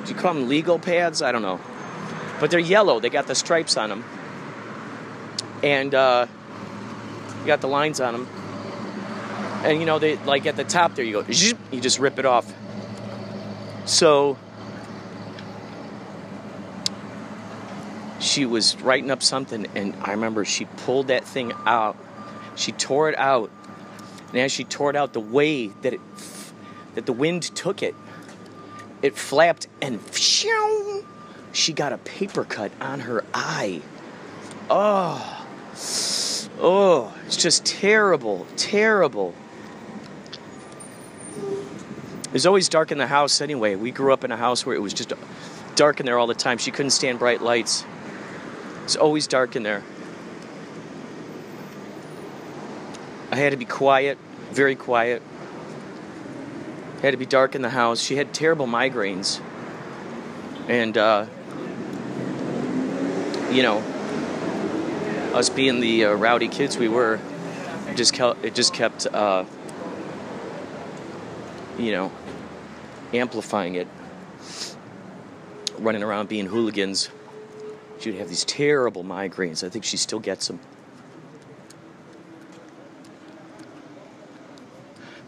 [0.05, 1.21] do you call them legal pads?
[1.21, 1.59] I don't know.
[2.39, 4.03] But they're yellow, they got the stripes on them.
[5.63, 6.27] And uh,
[7.41, 8.27] you got the lines on them.
[9.63, 11.25] And you know, they like at the top there, you go,
[11.71, 12.53] you just rip it off.
[13.85, 14.37] So
[18.19, 21.95] she was writing up something, and I remember she pulled that thing out.
[22.55, 23.49] She tore it out,
[24.29, 26.01] and as she tore it out, the way that it
[26.95, 27.95] that the wind took it,
[29.01, 30.01] it flapped, and
[31.55, 33.81] she got a paper cut on her eye.
[34.69, 35.47] Oh,
[36.59, 39.33] oh, it's just terrible, terrible.
[42.25, 43.75] It was always dark in the house anyway.
[43.75, 45.13] We grew up in a house where it was just
[45.75, 46.57] dark in there all the time.
[46.57, 47.85] She couldn't stand bright lights.
[48.83, 49.83] It's always dark in there.
[53.31, 54.17] I had to be quiet,
[54.51, 55.21] very quiet.
[56.97, 58.01] It Had to be dark in the house.
[58.01, 59.41] She had terrible migraines.
[60.67, 61.27] And, uh,
[63.55, 63.77] you know,
[65.33, 67.21] us being the uh, rowdy kids we were,
[67.87, 69.45] it just kept, it just kept uh,
[71.77, 72.11] you know,
[73.13, 73.87] amplifying it.
[75.77, 77.09] Running around being hooligans.
[77.99, 79.65] She'd have these terrible migraines.
[79.65, 80.59] I think she still gets them.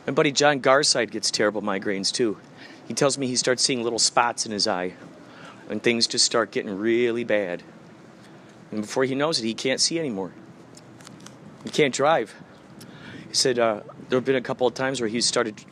[0.05, 2.37] My buddy John Garside gets terrible migraines too.
[2.89, 4.93] He tells me he starts seeing little spots in his eye
[5.69, 7.63] and things just start getting really bad.
[8.71, 10.33] And before he knows it, he can't see anymore.
[11.63, 12.35] He can't drive.
[13.29, 15.63] He said uh, there have been a couple of times where he started,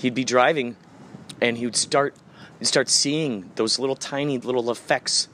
[0.00, 0.76] he'd be driving
[1.40, 2.14] and he would start,
[2.58, 5.28] he'd start seeing those little tiny little effects,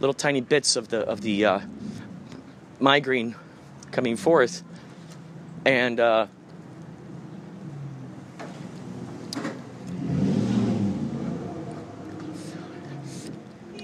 [0.00, 1.60] little tiny bits of the, of the uh,
[2.80, 3.34] migraine
[3.90, 4.62] coming forth.
[5.64, 6.26] And uh,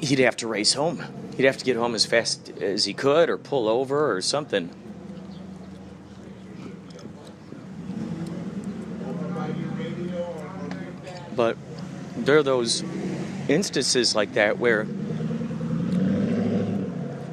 [0.00, 1.23] he'd have to race home.
[1.36, 4.70] He'd have to get home as fast as he could or pull over or something.
[11.34, 11.56] But
[12.16, 12.84] there are those
[13.48, 14.86] instances like that where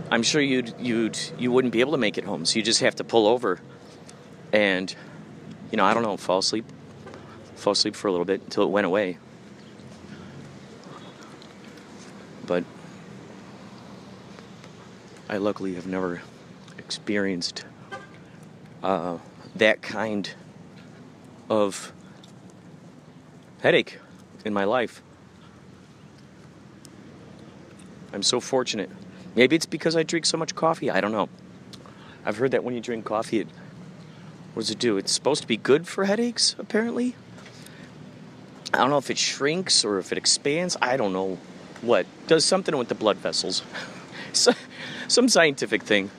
[0.09, 2.81] I'm sure you'd you'd you wouldn't be able to make it home, so you just
[2.81, 3.59] have to pull over
[4.51, 4.93] and
[5.71, 6.65] you know, I don't know, fall asleep.
[7.55, 9.19] Fall asleep for a little bit until it went away.
[15.31, 16.21] I luckily have never
[16.77, 17.63] experienced
[18.83, 19.17] uh,
[19.55, 20.29] that kind
[21.49, 21.93] of
[23.61, 23.97] headache
[24.43, 25.01] in my life.
[28.11, 28.89] I'm so fortunate.
[29.33, 30.91] Maybe it's because I drink so much coffee.
[30.91, 31.29] I don't know.
[32.25, 33.47] I've heard that when you drink coffee, it
[34.53, 34.97] what does it do?
[34.97, 37.15] It's supposed to be good for headaches, apparently.
[38.73, 40.75] I don't know if it shrinks or if it expands.
[40.81, 41.37] I don't know
[41.81, 42.05] what.
[42.27, 43.63] Does something with the blood vessels.
[44.33, 44.53] So,
[45.11, 46.09] some scientific thing.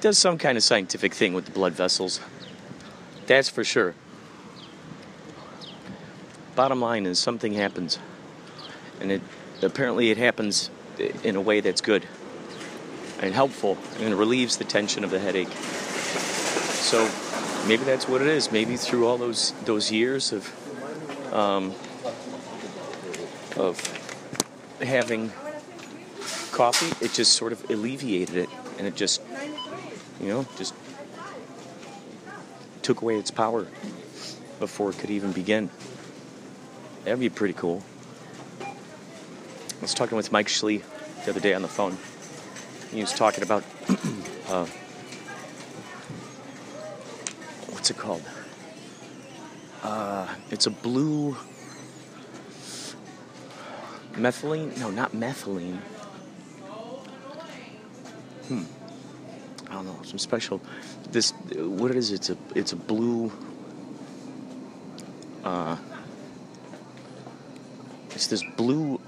[0.00, 2.20] Does some kind of scientific thing with the blood vessels.
[3.26, 3.94] That's for sure.
[6.56, 7.98] Bottom line is something happens.
[9.00, 9.22] And it
[9.62, 10.68] apparently it happens
[11.22, 12.04] in a way that's good
[13.20, 15.48] and helpful and relieves the tension of the headache.
[15.48, 17.08] So
[17.68, 18.50] maybe that's what it is.
[18.50, 21.74] Maybe through all those those years of um,
[23.56, 23.80] of
[24.82, 25.32] having
[26.56, 28.48] coffee, it just sort of alleviated it,
[28.78, 29.20] and it just
[30.20, 30.74] you know just
[32.80, 33.66] took away its power
[34.58, 35.68] before it could even begin.
[37.04, 37.82] That'd be pretty cool.
[38.62, 40.82] I was talking with Mike Schlee
[41.24, 41.98] the other day on the phone.
[42.90, 43.62] He was talking about
[44.48, 44.64] uh,
[47.68, 48.22] what's it called?
[49.82, 51.36] Uh, it's a blue
[54.14, 54.76] methylene.
[54.78, 55.80] No, not methylene.
[58.48, 58.62] Hmm.
[59.68, 59.98] I don't know.
[60.04, 60.60] Some special.
[61.10, 62.12] This what it is?
[62.12, 63.32] It's a it's a blue.
[65.44, 65.76] Uh,
[68.10, 69.00] it's this blue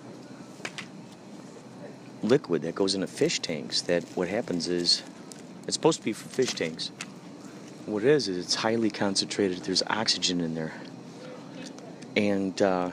[2.22, 5.02] liquid that goes into fish tanks that what happens is
[5.64, 6.90] it's supposed to be for fish tanks
[7.86, 10.72] what it is is it's highly concentrated there's oxygen in there
[12.16, 12.90] and uh,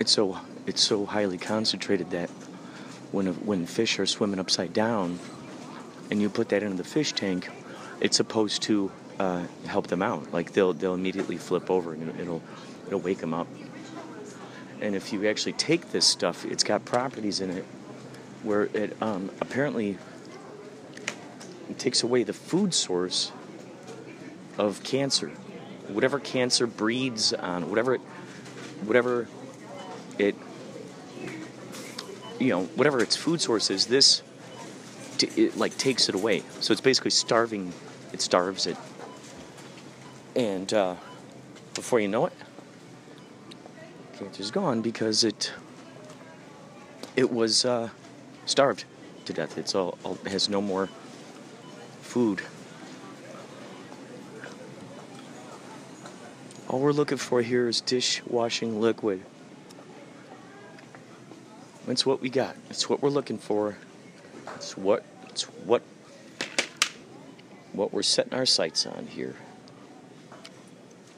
[0.00, 2.28] it's so it's so highly concentrated that
[3.12, 5.18] when when fish are swimming upside down
[6.10, 7.48] and you put that into the fish tank
[8.00, 12.42] it's supposed to uh, help them out like they'll they'll immediately flip over and it'll
[12.88, 13.46] it'll wake them up
[14.82, 17.64] and if you actually take this stuff, it's got properties in it
[18.42, 19.96] where it um, apparently
[21.70, 23.30] it takes away the food source
[24.58, 25.28] of cancer.
[25.86, 27.98] Whatever cancer breeds on, whatever
[28.84, 29.28] whatever
[30.18, 30.34] it,
[32.42, 34.22] you know, whatever its food source is, this
[35.18, 36.42] t- it like takes it away.
[36.60, 37.72] So it's basically starving.
[38.12, 38.76] It starves it,
[40.34, 40.96] and uh,
[41.74, 42.32] before you know it,
[44.18, 45.52] cancer's gone because it
[47.16, 47.90] it was uh,
[48.44, 48.84] starved
[49.26, 49.56] to death.
[49.56, 50.88] It's all, all it has no more
[52.00, 52.42] food.
[56.68, 59.22] All we're looking for here is dishwashing liquid.
[61.92, 62.56] That's what we got.
[62.70, 63.76] It's what we're looking for.
[64.54, 65.82] It's what it's what
[67.74, 69.36] what we're setting our sights on here.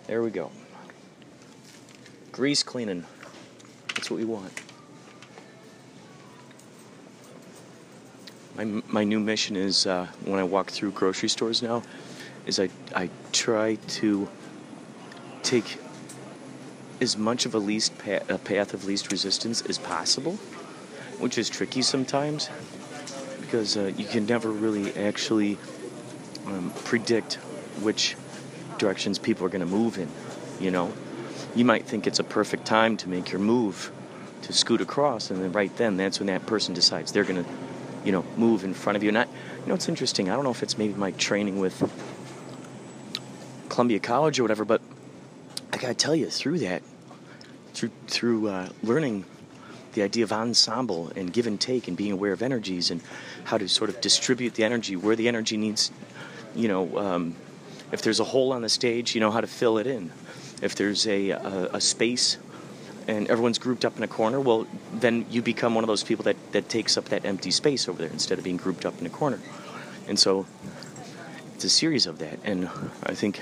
[0.09, 0.51] There we go.
[2.33, 3.05] Grease cleaning.
[3.95, 4.51] That's what we want.
[8.57, 11.85] My, my new mission is uh, when I walk through grocery stores now,
[12.47, 14.29] is I, I try to
[15.45, 15.79] take
[17.01, 20.37] as much of a least pa- a path of least resistance as possible,
[21.25, 22.51] which is tricky sometimes
[23.41, 25.57] because uh, you can never really actually
[26.47, 27.37] um, predict
[27.81, 28.15] which
[28.77, 30.07] directions people are going to move in.
[30.61, 30.93] You know,
[31.57, 33.91] you might think it's a perfect time to make your move
[34.43, 37.51] to scoot across, and then right then, that's when that person decides they're going to,
[38.05, 39.09] you know, move in front of you.
[39.09, 40.29] And I, you know, it's interesting.
[40.29, 41.81] I don't know if it's maybe my training with
[43.71, 44.83] Columbia College or whatever, but
[45.73, 46.83] I got to tell you, through that,
[47.73, 49.25] through through uh, learning
[49.95, 53.01] the idea of ensemble and give and take and being aware of energies and
[53.45, 55.91] how to sort of distribute the energy where the energy needs,
[56.55, 57.35] you know, um,
[57.93, 60.11] if there's a hole on the stage, you know how to fill it in.
[60.63, 62.39] If there's a, a, a space
[63.07, 66.25] and everyone's grouped up in a corner, well, then you become one of those people
[66.25, 69.07] that, that takes up that empty space over there instead of being grouped up in
[69.07, 69.39] a corner.
[70.09, 70.47] And so
[71.55, 72.39] it's a series of that.
[72.45, 72.69] And
[73.05, 73.41] I think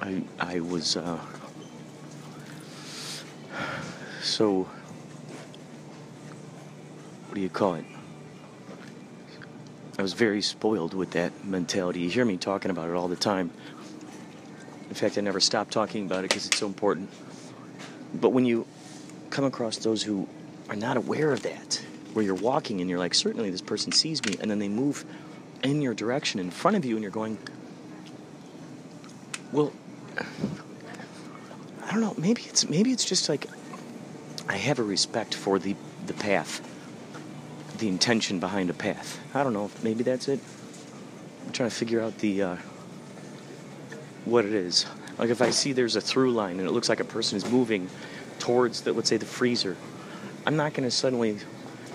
[0.00, 1.18] I, I was uh,
[4.22, 4.68] so,
[7.28, 7.84] what do you call it?
[9.98, 12.00] I was very spoiled with that mentality.
[12.00, 13.50] You hear me talking about it all the time.
[14.88, 17.10] In fact, I never stop talking about it because it's so important.
[18.14, 18.66] But when you
[19.30, 20.26] come across those who
[20.68, 24.24] are not aware of that, where you're walking and you're like, certainly this person sees
[24.24, 25.04] me, and then they move
[25.62, 27.36] in your direction in front of you, and you're going,
[29.52, 29.72] well,
[31.84, 32.14] I don't know.
[32.18, 33.46] Maybe it's maybe it's just like
[34.48, 35.74] I have a respect for the
[36.06, 36.60] the path,
[37.78, 39.18] the intention behind a path.
[39.34, 39.70] I don't know.
[39.82, 40.40] Maybe that's it.
[41.46, 42.56] I'm trying to figure out the uh,
[44.24, 44.86] what it is.
[45.18, 47.50] Like if I see there's a through line and it looks like a person is
[47.50, 47.88] moving
[48.38, 49.76] towards the let's say the freezer,
[50.46, 51.38] I'm not going to suddenly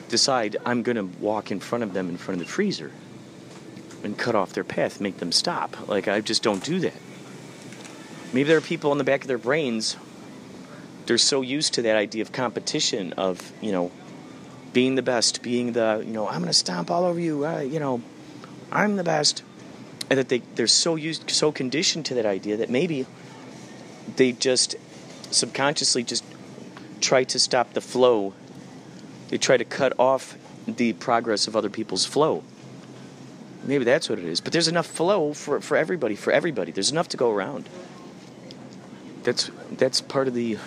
[0.10, 2.92] decide I'm going to walk in front of them in front of the freezer
[4.04, 5.88] and cut off their path, make them stop.
[5.88, 6.96] Like I just don't do that.
[8.34, 9.96] Maybe there are people in the back of their brains
[11.06, 13.92] they're so used to that idea of competition of, you know,
[14.74, 17.60] being the best, being the, you know, I'm going to stomp all over you, uh,
[17.60, 18.02] you know,
[18.72, 19.44] I'm the best.
[20.10, 23.06] And that they they're so used so conditioned to that idea that maybe
[24.18, 24.76] they just
[25.32, 26.24] subconsciously just
[27.00, 28.34] try to stop the flow.
[29.30, 32.44] They try to cut off the progress of other people's flow.
[33.64, 34.42] Maybe that's what it is.
[34.42, 36.72] But there's enough flow for, for everybody, for everybody.
[36.72, 37.70] There's enough to go around.
[39.24, 40.58] That's that's part of the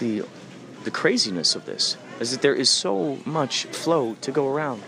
[0.00, 0.24] the
[0.82, 1.96] the craziness of this.
[2.20, 4.82] Is that there is so much flow to go around.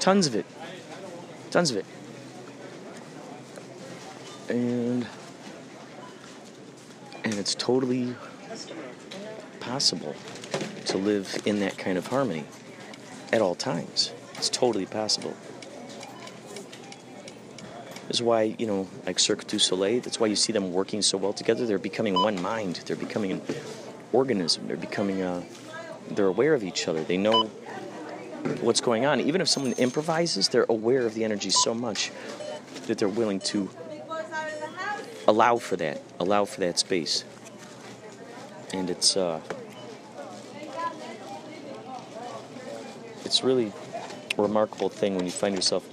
[0.00, 0.46] Tons of it.
[1.50, 1.86] Tons of it.
[4.48, 5.06] And
[7.24, 8.14] and it's totally
[9.60, 10.14] possible
[10.86, 12.44] to live in that kind of harmony
[13.32, 14.12] at all times.
[14.34, 15.34] It's totally possible.
[18.06, 21.02] This is why, you know, like Cirque du Soleil, that's why you see them working
[21.02, 21.66] so well together.
[21.66, 22.80] They're becoming one mind.
[22.86, 23.42] They're becoming an
[24.12, 24.68] organism.
[24.68, 25.42] They're becoming a,
[26.10, 27.02] they're aware of each other.
[27.02, 27.46] They know
[28.60, 29.20] what's going on.
[29.20, 32.10] Even if someone improvises, they're aware of the energy so much
[32.86, 33.68] that they're willing to
[35.26, 37.24] allow for that, allow for that space.
[38.72, 39.40] And it's uh,
[43.24, 43.72] it's really
[44.38, 45.88] a remarkable thing when you find yourself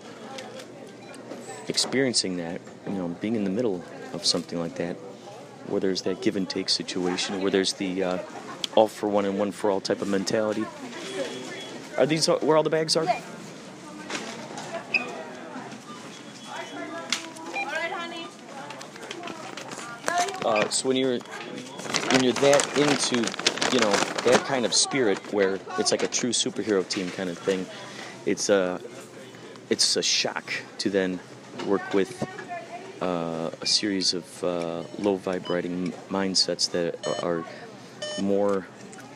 [1.68, 3.84] experiencing that, you know, being in the middle
[4.14, 4.95] of something like that,
[5.68, 8.18] where there's that give and take situation, where there's the uh,
[8.76, 10.65] all for one and one for all type of mentality.
[11.97, 13.07] Are these where all the bags are?
[20.45, 21.19] Uh, so when you're
[22.11, 23.15] when you're that into
[23.74, 23.91] you know
[24.26, 27.65] that kind of spirit where it's like a true superhero team kind of thing,
[28.26, 28.82] it's a
[29.69, 31.19] it's a shock to then
[31.65, 32.28] work with
[33.01, 37.43] uh, a series of uh, low vibrating mindsets that are
[38.22, 38.68] more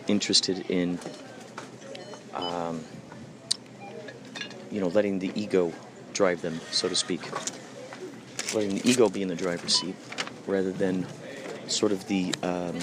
[0.08, 1.00] interested in
[2.34, 2.84] um,
[4.72, 5.72] you know letting the ego
[6.14, 7.22] drive them so to speak.
[8.54, 9.96] Letting the ego be in the driver's seat
[10.46, 11.06] rather than
[11.68, 12.80] sort of the um,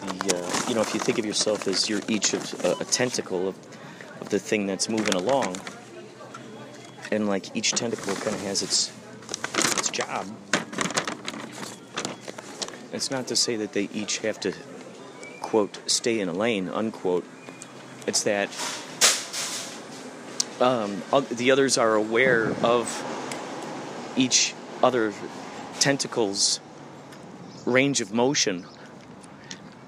[0.00, 2.84] the uh, you know if you think of yourself as you're each of a, a
[2.84, 3.56] tentacle of,
[4.20, 5.56] of the thing that's moving along
[7.10, 8.92] and like each tentacle kind of has its
[9.78, 10.26] its job.
[12.92, 14.52] It's not to say that they each have to
[15.54, 17.24] quote stay in a lane unquote.
[18.08, 18.48] It's that
[20.60, 21.00] um,
[21.30, 22.90] the others are aware of
[24.16, 24.52] each
[24.82, 25.12] other
[25.78, 26.58] tentacles
[27.66, 28.66] range of motion.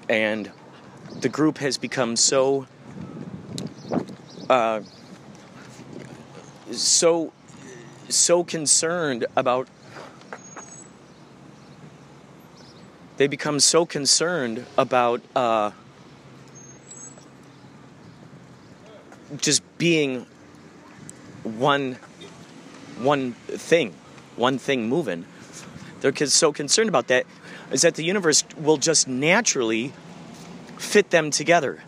[0.07, 0.53] And
[1.19, 2.65] the group has become so
[4.49, 4.83] uh,
[6.71, 7.33] so
[8.07, 9.67] so concerned about
[13.17, 15.71] they become so concerned about uh,
[19.37, 20.25] just being
[21.43, 21.97] one
[22.99, 23.93] one thing
[24.35, 25.25] one thing moving.
[26.01, 27.25] They're so concerned about that
[27.71, 29.93] is that the universe will just naturally
[30.77, 31.83] fit them together.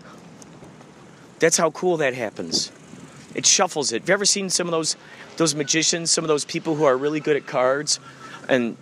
[1.37, 2.71] That's how cool that happens.
[3.35, 4.01] It shuffles it.
[4.01, 4.97] Have you ever seen some of those
[5.37, 7.99] those magicians some of those people who are really good at cards?
[8.49, 8.77] And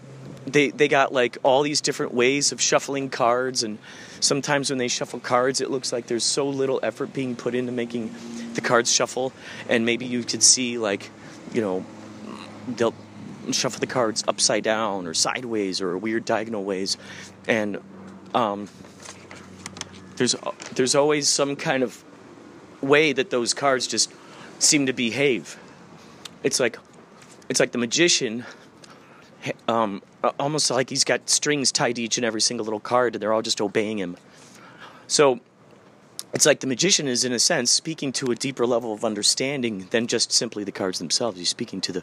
[0.48, 3.78] they they got like all these different ways of shuffling cards and
[4.20, 7.72] sometimes when they shuffle cards it looks like there's so little effort being put into
[7.72, 8.14] making
[8.54, 9.32] the cards shuffle
[9.70, 11.12] and maybe you could see like
[11.54, 11.86] you know
[12.68, 12.96] they'll
[13.52, 16.98] shuffle the cards upside down or sideways or weird diagonal ways
[17.48, 17.78] and
[18.34, 18.68] um,
[20.18, 20.36] there's
[20.74, 22.04] there's always some kind of
[22.82, 24.12] way that those cards just
[24.60, 25.58] seem to behave.
[26.44, 26.78] It's like
[27.50, 28.46] it's like the magician
[29.68, 30.02] um,
[30.40, 33.34] almost like he's got strings tied to each and every single little card and they're
[33.34, 34.18] all just obeying him.
[35.08, 35.40] So
[36.34, 39.88] it's like the magician is in a sense speaking to a deeper level of understanding
[39.92, 41.38] than just simply the cards themselves.
[41.38, 42.00] He's speaking to the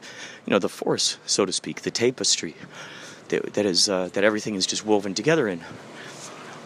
[0.46, 2.54] you know the force so to speak the tapestry
[3.28, 5.60] that, that is uh, that everything is just woven together in.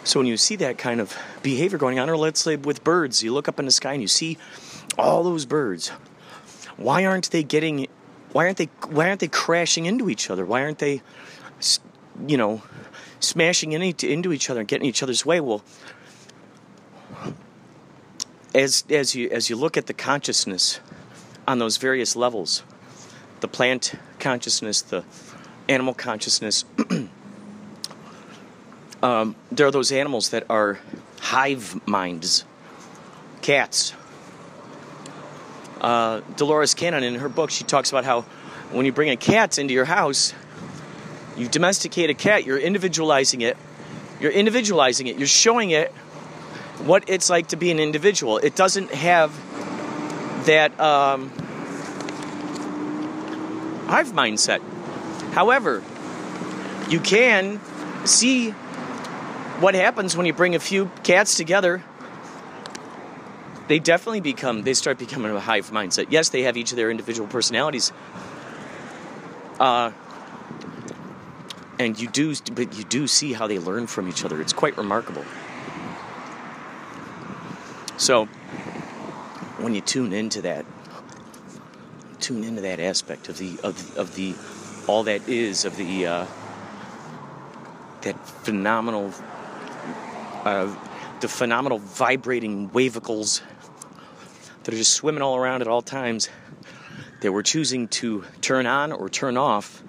[0.05, 3.23] So when you see that kind of behavior going on or let's say with birds
[3.23, 4.39] you look up in the sky and you see
[4.97, 5.89] all those birds
[6.77, 7.89] why aren't they getting
[8.39, 11.03] why aren't they why aren't they crashing into each other why aren't they
[12.29, 12.63] you know
[13.19, 15.65] smashing into, each other and getting each other's way well
[18.55, 20.81] as as you as you look at the consciousness
[21.47, 22.63] on those various levels,
[23.41, 25.03] the plant consciousness, the
[25.69, 26.65] animal consciousness,
[29.03, 30.79] um, there are those animals that are
[31.21, 32.45] hive minds,
[33.41, 33.95] cats.
[35.81, 38.23] Uh, Dolores Cannon, in her book, she talks about how
[38.73, 40.35] when you bring a cat into your house,
[41.37, 43.57] you domesticate a cat, you're individualizing it.
[44.21, 45.17] You're individualizing it.
[45.17, 45.93] You're showing it
[46.85, 48.39] what it's like to be an individual.
[48.39, 49.33] It doesn't have
[50.47, 51.31] that um,
[53.87, 54.61] hive mindset.
[55.33, 55.83] However,
[56.89, 57.61] you can
[58.05, 58.51] see
[59.61, 61.83] what happens when you bring a few cats together.
[63.69, 66.07] They definitely become, they start becoming a hive mindset.
[66.11, 67.93] Yes, they have each of their individual personalities.
[69.61, 69.93] Uh,
[71.79, 74.41] and you do, but you do see how they learn from each other.
[74.41, 75.25] It's quite remarkable.
[77.99, 78.27] So,
[79.59, 80.65] when you tune into that,
[82.21, 84.35] tune into that aspect of the of, of the
[84.87, 86.27] all that is of the uh,
[88.03, 89.13] that phenomenal
[90.45, 90.75] uh,
[91.21, 93.43] the phenomenal vibrating wavicles
[94.69, 96.29] that are just swimming all around at all times
[97.23, 99.83] that we're choosing to turn on or turn off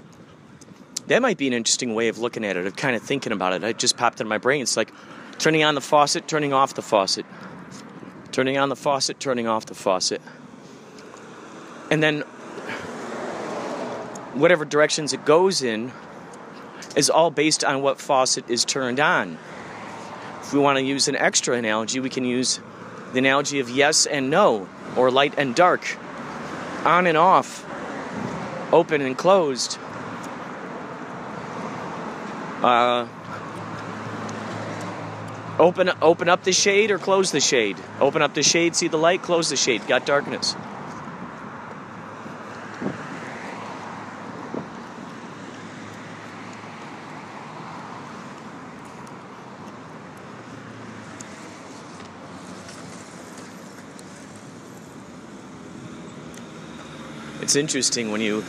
[1.10, 3.52] that might be an interesting way of looking at it of kind of thinking about
[3.54, 3.64] it.
[3.64, 4.62] It just popped in my brain.
[4.62, 4.92] It's like
[5.40, 7.26] turning on the faucet turning off the faucet.
[8.32, 10.22] Turning on the faucet turning off the faucet.
[11.90, 12.22] And then
[14.36, 15.92] whatever directions it goes in
[16.96, 19.40] is all based on what faucet is turned on.
[20.42, 22.60] If we want to use an extra analogy, we can use
[23.14, 25.98] the analogy of yes and no, or light and dark,
[26.86, 27.66] on and off,
[28.72, 29.78] open and closed.
[32.62, 33.08] Uh,
[35.58, 37.78] open open up the shade or close the shade.
[38.00, 39.22] Open up the shade, see the light.
[39.22, 40.56] Close the shade, got darkness.
[57.50, 58.44] It's interesting when you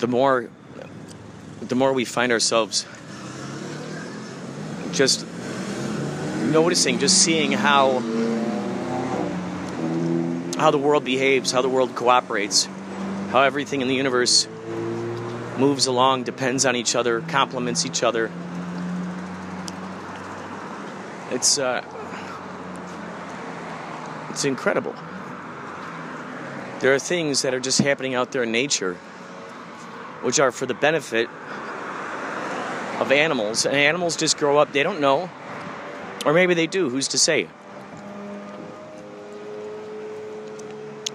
[0.00, 0.50] the more
[1.62, 2.84] the more we find ourselves
[4.90, 5.24] just
[6.46, 8.00] noticing, just seeing how
[10.58, 12.68] how the world behaves, how the world cooperates,
[13.30, 14.48] how everything in the universe
[15.58, 18.32] moves along, depends on each other, complements each other.
[21.30, 21.84] It's uh,
[24.30, 24.96] it's incredible.
[26.80, 28.94] There are things that are just happening out there in nature
[30.22, 31.28] which are for the benefit
[33.00, 33.64] of animals.
[33.64, 35.30] And animals just grow up, they don't know.
[36.26, 37.48] Or maybe they do, who's to say?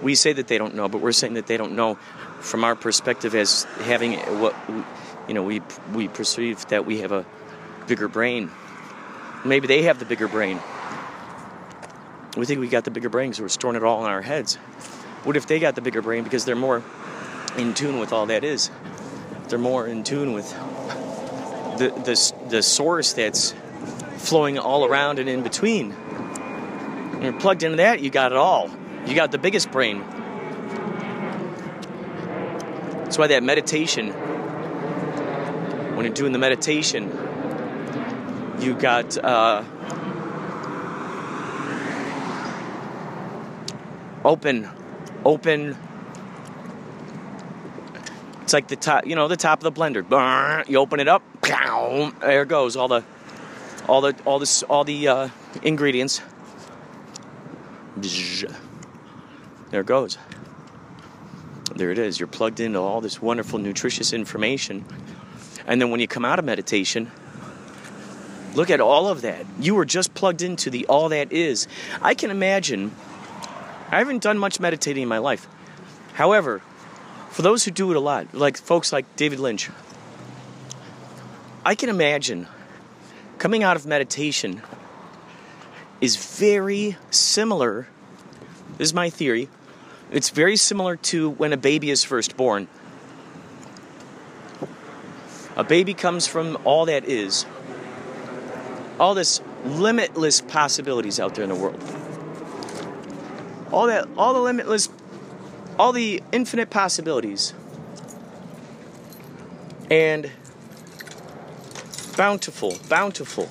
[0.02, 1.94] We say that they don't know, but we're saying that they don't know
[2.40, 4.54] from our perspective as having what
[5.28, 5.62] you know, we
[5.92, 7.24] we perceive that we have a
[7.86, 8.50] bigger brain.
[9.44, 10.60] Maybe they have the bigger brain.
[12.36, 14.58] We think we got the bigger brain because we're storing it all in our heads.
[15.26, 16.84] What if they got the bigger brain because they're more
[17.58, 18.70] in tune with all that is?
[19.48, 20.48] They're more in tune with
[21.78, 23.52] the the, the source that's
[24.18, 25.96] flowing all around and in between.
[27.20, 28.70] You're plugged into that, you got it all.
[29.04, 30.04] You got the biggest brain.
[33.02, 34.10] That's why that meditation,
[35.96, 37.10] when you're doing the meditation,
[38.60, 39.64] you got uh,
[44.24, 44.70] open,
[45.26, 45.76] open.
[48.42, 50.68] It's like the top, you know, the top of the blender.
[50.68, 52.76] You open it up, there goes.
[52.76, 53.02] All the,
[53.88, 55.28] all the, all this, all the uh,
[55.62, 56.22] ingredients.
[59.70, 60.16] There it goes.
[61.74, 62.20] There it is.
[62.20, 64.84] You're plugged into all this wonderful, nutritious information.
[65.66, 67.10] And then when you come out of meditation,
[68.54, 69.44] look at all of that.
[69.58, 71.66] You were just plugged into the all that is.
[72.00, 72.92] I can imagine,
[73.90, 75.46] I haven't done much meditating in my life.
[76.14, 76.60] However,
[77.30, 79.70] for those who do it a lot, like folks like David Lynch,
[81.64, 82.48] I can imagine
[83.38, 84.62] coming out of meditation
[86.00, 87.86] is very similar.
[88.78, 89.48] This is my theory.
[90.10, 92.68] It's very similar to when a baby is first born.
[95.56, 97.46] A baby comes from all that is,
[99.00, 101.82] all this limitless possibilities out there in the world.
[103.72, 104.88] All that, all the limitless,
[105.78, 107.52] all the infinite possibilities.
[109.90, 110.30] And
[112.16, 113.48] bountiful, bountiful.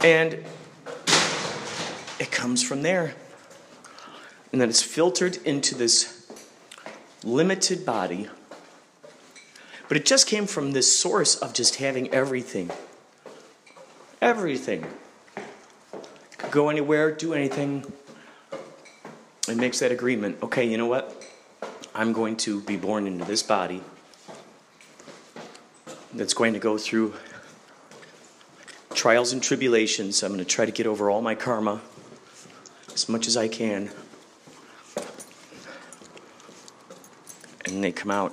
[0.00, 0.44] And
[2.18, 3.14] it comes from there.
[4.52, 6.30] And then it's filtered into this
[7.24, 8.28] limited body.
[9.88, 12.70] But it just came from this source of just having everything.
[14.20, 14.86] Everything.
[16.38, 17.92] Could go anywhere, do anything.
[19.46, 20.42] It makes that agreement.
[20.42, 21.22] Okay, you know what?
[21.94, 23.82] I'm going to be born into this body
[26.14, 27.14] that's going to go through
[28.94, 30.22] trials and tribulations.
[30.22, 31.82] I'm going to try to get over all my karma
[32.92, 33.90] as much as I can.
[37.66, 38.32] And they come out.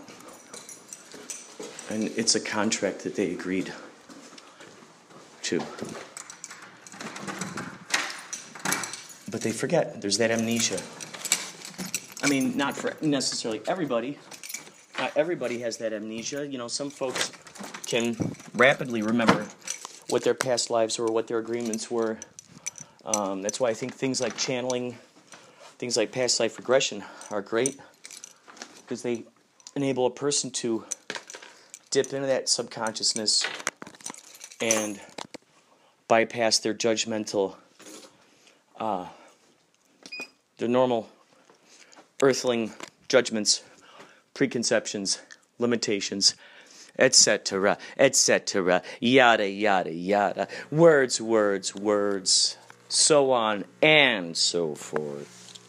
[1.89, 3.74] And it's a contract that they agreed
[5.43, 5.59] to.
[9.30, 10.01] But they forget.
[10.01, 10.80] There's that amnesia.
[12.24, 14.17] I mean, not for necessarily everybody.
[14.99, 16.45] Not everybody has that amnesia.
[16.45, 17.32] You know, some folks
[17.86, 18.15] can
[18.53, 19.47] rapidly remember
[20.09, 22.19] what their past lives were, what their agreements were.
[23.03, 24.97] Um, that's why I think things like channeling,
[25.80, 27.80] things like past life regression are great
[28.82, 29.24] because they
[29.76, 30.86] enable a person to
[31.89, 33.45] dip into that subconsciousness
[34.61, 34.99] and
[36.07, 37.55] bypass their judgmental,
[38.80, 39.07] uh,
[40.57, 41.09] their normal
[42.22, 42.72] earthling
[43.07, 43.63] judgments,
[44.34, 45.19] preconceptions,
[45.59, 46.36] limitations,
[46.97, 50.47] etc., etc., yada, yada, yada.
[50.69, 52.57] Words, words, words,
[52.89, 55.59] so on and so forth.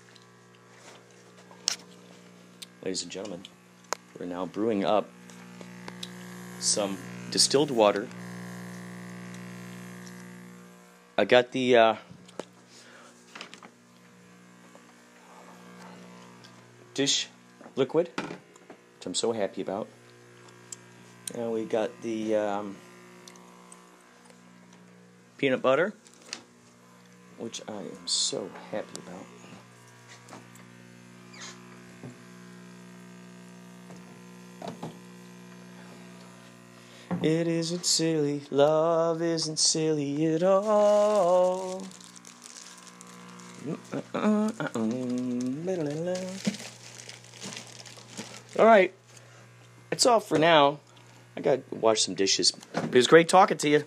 [2.84, 3.42] Ladies and gentlemen,
[4.18, 5.08] we're now brewing up
[6.58, 6.98] some
[7.30, 8.08] distilled water.
[11.16, 11.94] I got the uh,
[16.94, 17.28] dish
[17.76, 19.88] liquid, which I'm so happy about.
[21.34, 22.76] And we got the um,
[25.38, 25.94] peanut butter,
[27.38, 29.26] which I am so happy about.
[37.22, 41.86] It isn't silly, love isn't silly at all.
[43.64, 43.78] Mm,
[44.12, 46.71] mm, mm, all
[48.58, 48.92] right,
[49.90, 50.80] that's all for now.
[51.36, 52.52] I got to wash some dishes.
[52.74, 53.84] It was great talking to you.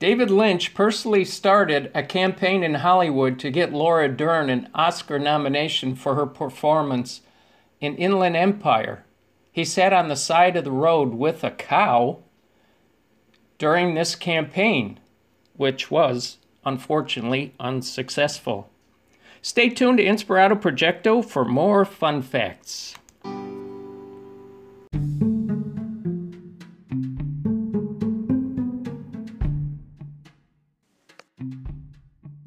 [0.00, 5.94] David Lynch personally started a campaign in Hollywood to get Laura Dern an Oscar nomination
[5.94, 7.20] for her performance
[7.80, 9.04] in Inland Empire.
[9.52, 12.20] He sat on the side of the road with a cow
[13.58, 14.98] during this campaign,
[15.54, 18.70] which was unfortunately unsuccessful.
[19.42, 22.94] Stay tuned to Inspirado Projecto for more fun facts.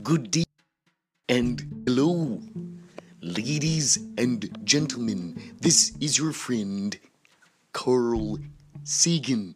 [0.03, 0.43] Good day
[1.27, 2.39] and hello,
[3.21, 5.55] ladies and gentlemen.
[5.59, 6.95] This is your friend,
[7.71, 8.37] Carl
[8.83, 9.55] Sagan,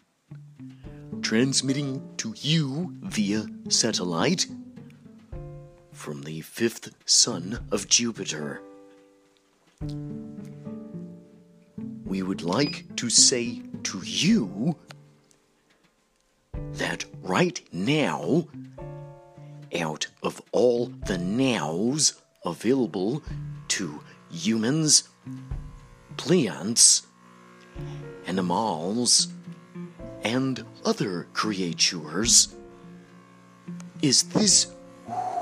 [1.21, 4.47] transmitting to you via satellite
[5.97, 8.61] from the fifth sun of Jupiter.
[12.05, 14.77] We would like to say to you
[16.73, 18.47] that right now,
[19.77, 23.23] out of all the nows available
[23.69, 23.99] to
[24.31, 25.09] humans,
[26.15, 27.07] plants,
[28.27, 29.29] animals,
[30.23, 32.55] and other creatures,
[34.03, 34.76] is this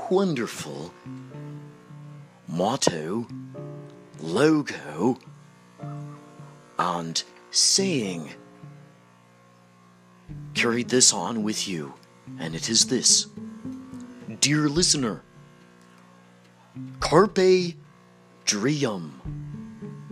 [0.09, 0.93] wonderful
[2.47, 3.27] motto,
[4.19, 5.17] logo,
[6.77, 8.29] and saying.
[10.53, 11.93] Carry this on with you,
[12.39, 13.27] and it is this
[14.39, 15.21] Dear listener,
[16.99, 17.75] Carpe
[18.45, 19.21] Diem.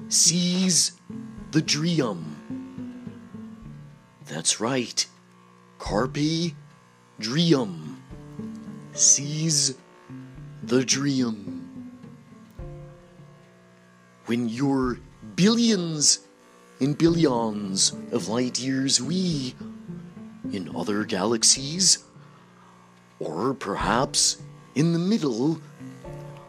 [0.09, 0.93] Seize
[1.51, 2.35] the dream.
[4.25, 5.05] That's right.
[5.79, 6.53] Carpe
[7.19, 8.03] Diem.
[8.93, 9.75] Seize
[10.63, 11.91] the dream.
[14.27, 14.97] When you're
[15.35, 16.19] billions
[16.79, 19.55] and billions of light years we
[20.53, 22.05] in other galaxies,
[23.19, 24.41] or perhaps
[24.73, 25.59] in the middle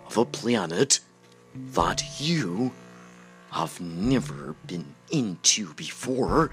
[0.06, 1.00] of a planet
[1.72, 2.70] that you
[3.50, 6.50] have never been into before,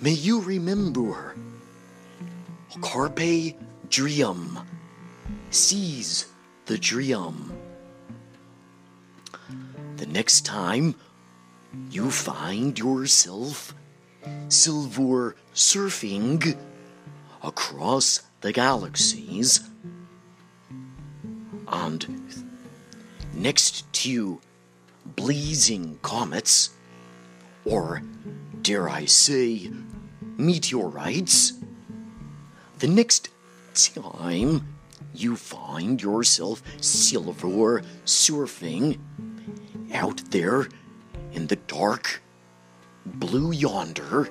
[0.00, 1.34] may you remember
[2.80, 3.56] Carpe
[3.88, 4.58] Diem.
[5.50, 6.26] Seize
[6.66, 7.52] the dream.
[9.96, 10.94] The next time
[11.90, 13.74] you find yourself
[14.48, 16.56] silver surfing
[17.42, 19.60] across the galaxies.
[21.66, 22.44] And
[23.34, 24.40] next to
[25.04, 26.70] blazing comets,
[27.64, 28.02] or
[28.62, 29.70] dare I say,
[30.36, 31.54] meteorites,
[32.78, 33.30] the next
[33.74, 34.77] time
[35.18, 38.98] you find yourself silver surfing
[39.92, 40.68] out there
[41.32, 42.22] in the dark
[43.04, 44.28] blue yonder,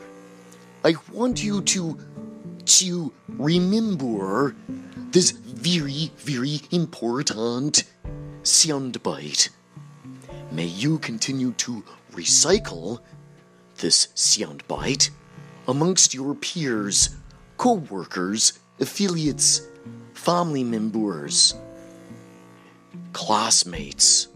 [0.84, 1.98] I want you to
[2.66, 4.56] to remember
[5.12, 7.86] this very, very important
[8.44, 9.50] soundbite.
[10.52, 13.00] May you continue to recycle
[13.78, 15.10] this soundbite
[15.68, 17.10] amongst your peers,
[17.58, 19.62] co workers, affiliates,
[20.18, 21.54] family members,
[23.14, 24.28] classmates,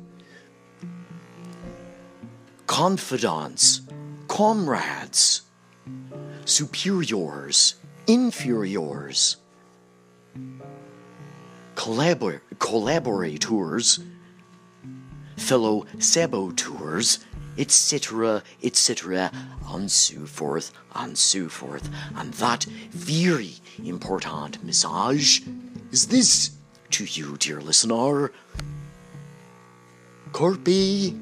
[2.68, 3.82] confidants,
[4.28, 5.42] comrades,
[6.46, 7.76] superiors,
[8.08, 9.38] inferiors,
[11.76, 14.00] collabor- collaborators,
[15.36, 17.20] fellow saboteurs,
[17.58, 19.32] etc., etc.,
[19.68, 21.90] and so forth, and so forth.
[22.16, 25.44] And that very important message
[25.92, 26.52] is this
[26.92, 28.32] to you, dear listener.
[30.32, 31.14] Carpe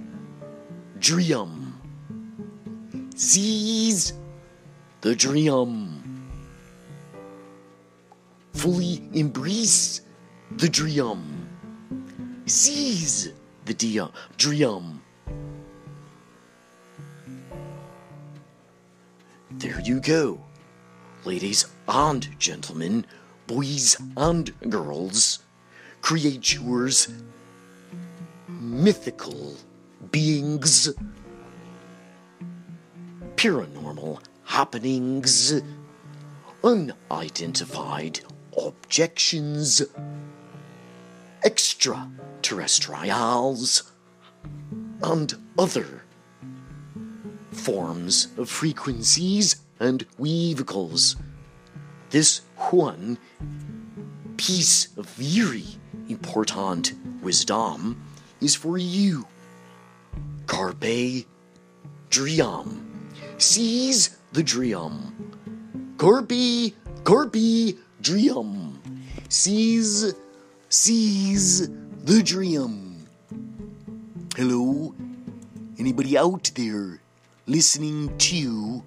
[0.99, 1.73] Diem.
[3.15, 4.13] Seize
[5.01, 6.29] the dream.
[8.53, 10.01] Fully embrace
[10.51, 11.47] the dream.
[12.45, 13.31] Seize
[13.65, 15.01] the dia- dream.
[19.51, 20.39] There you go,
[21.25, 23.05] ladies and gentlemen,
[23.49, 25.39] boys and girls,
[26.01, 27.07] creatures,
[28.47, 29.55] mythical
[30.11, 30.93] beings,
[33.37, 35.59] paranormal happenings,
[36.63, 38.19] unidentified
[38.55, 39.81] objections,
[41.43, 43.91] extraterrestrials,
[45.01, 46.03] and other
[47.51, 51.15] forms of frequencies and vehicles.
[52.11, 52.41] This
[52.71, 53.17] one
[54.37, 55.65] piece of very
[56.07, 58.01] important wisdom
[58.41, 59.27] is for you.
[60.45, 61.25] Carpe
[62.09, 63.11] Diem.
[63.37, 65.95] Seize the dream.
[65.97, 68.79] Carpe, carpe diem.
[69.29, 70.13] Seize,
[70.69, 71.69] seize
[72.03, 73.07] the dream.
[74.35, 74.93] Hello?
[75.77, 76.99] Anybody out there
[77.45, 78.83] listening to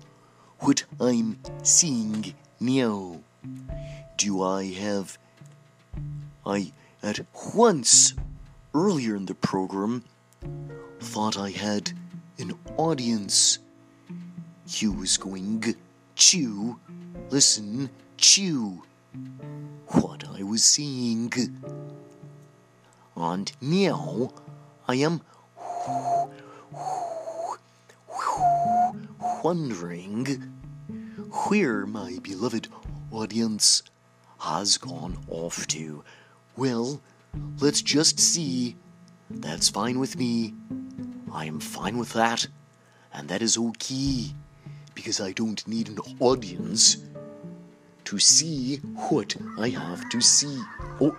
[0.60, 3.20] what I'm saying now?
[4.16, 5.18] Do I have.
[6.44, 6.72] I
[7.02, 7.20] at
[7.54, 8.14] once
[8.74, 10.04] earlier in the program
[11.00, 11.92] thought I had
[12.38, 13.58] an audience.
[14.68, 15.74] You was going
[16.16, 16.80] to
[17.30, 18.82] listen to
[19.88, 21.32] what I was seeing.
[23.16, 24.32] And now
[24.88, 25.20] I am
[29.44, 30.52] wondering
[31.48, 32.68] where my beloved
[33.12, 33.82] audience
[34.38, 36.02] has gone off to.
[36.56, 37.00] Well,
[37.60, 38.76] let's just see.
[39.30, 40.54] That's fine with me.
[41.32, 42.46] I am fine with that.
[43.12, 44.32] And that is okay.
[44.94, 46.98] Because I don't need an audience
[48.04, 48.76] to see
[49.08, 50.60] what I have to see.
[51.00, 51.16] Oh.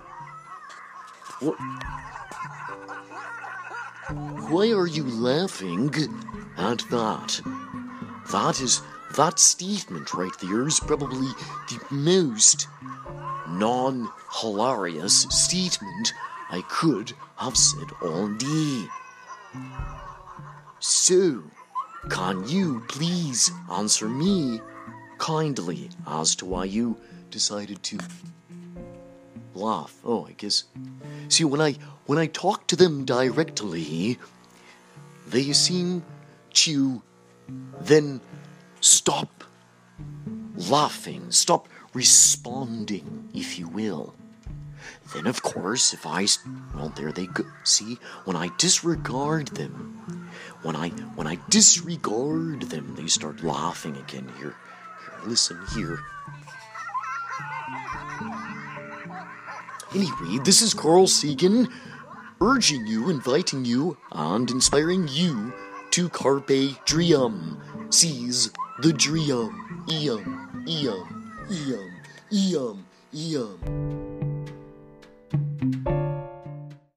[1.40, 1.58] What?
[4.52, 5.94] Why are you laughing
[6.58, 7.42] at that?
[8.32, 8.82] That is
[9.16, 11.28] that statement right there is probably
[11.70, 12.68] the most
[13.48, 14.10] non
[14.42, 16.14] hilarious statement
[16.50, 18.86] I could have said all day.
[20.80, 21.44] So,
[22.10, 24.62] can you please answer me
[25.18, 26.98] kindly as to why you
[27.30, 28.00] decided to
[29.54, 29.96] laugh?
[30.04, 30.66] Oh, I guess.
[31.30, 34.20] See, when I when I talk to them directly,
[35.28, 36.04] they seem
[36.54, 37.02] to
[37.82, 38.20] then
[38.84, 39.44] stop
[40.56, 44.14] laughing, stop responding, if you will.
[45.14, 46.28] Then, of course, if I
[46.76, 47.46] well, there they go.
[47.64, 50.30] See, when I disregard them,
[50.64, 54.30] when I when I disregard them, they start laughing again.
[54.38, 54.56] Here,
[55.02, 56.00] here listen here.
[59.96, 61.70] Anyway, this is Carl Sagan
[62.42, 65.54] urging you, inviting you, and inspiring you
[65.92, 66.48] to carpe
[66.86, 67.62] diem.
[67.90, 68.50] Seize
[68.80, 69.52] the dream.
[69.90, 71.92] Eum, eum, eum,
[72.32, 74.23] eum, eum.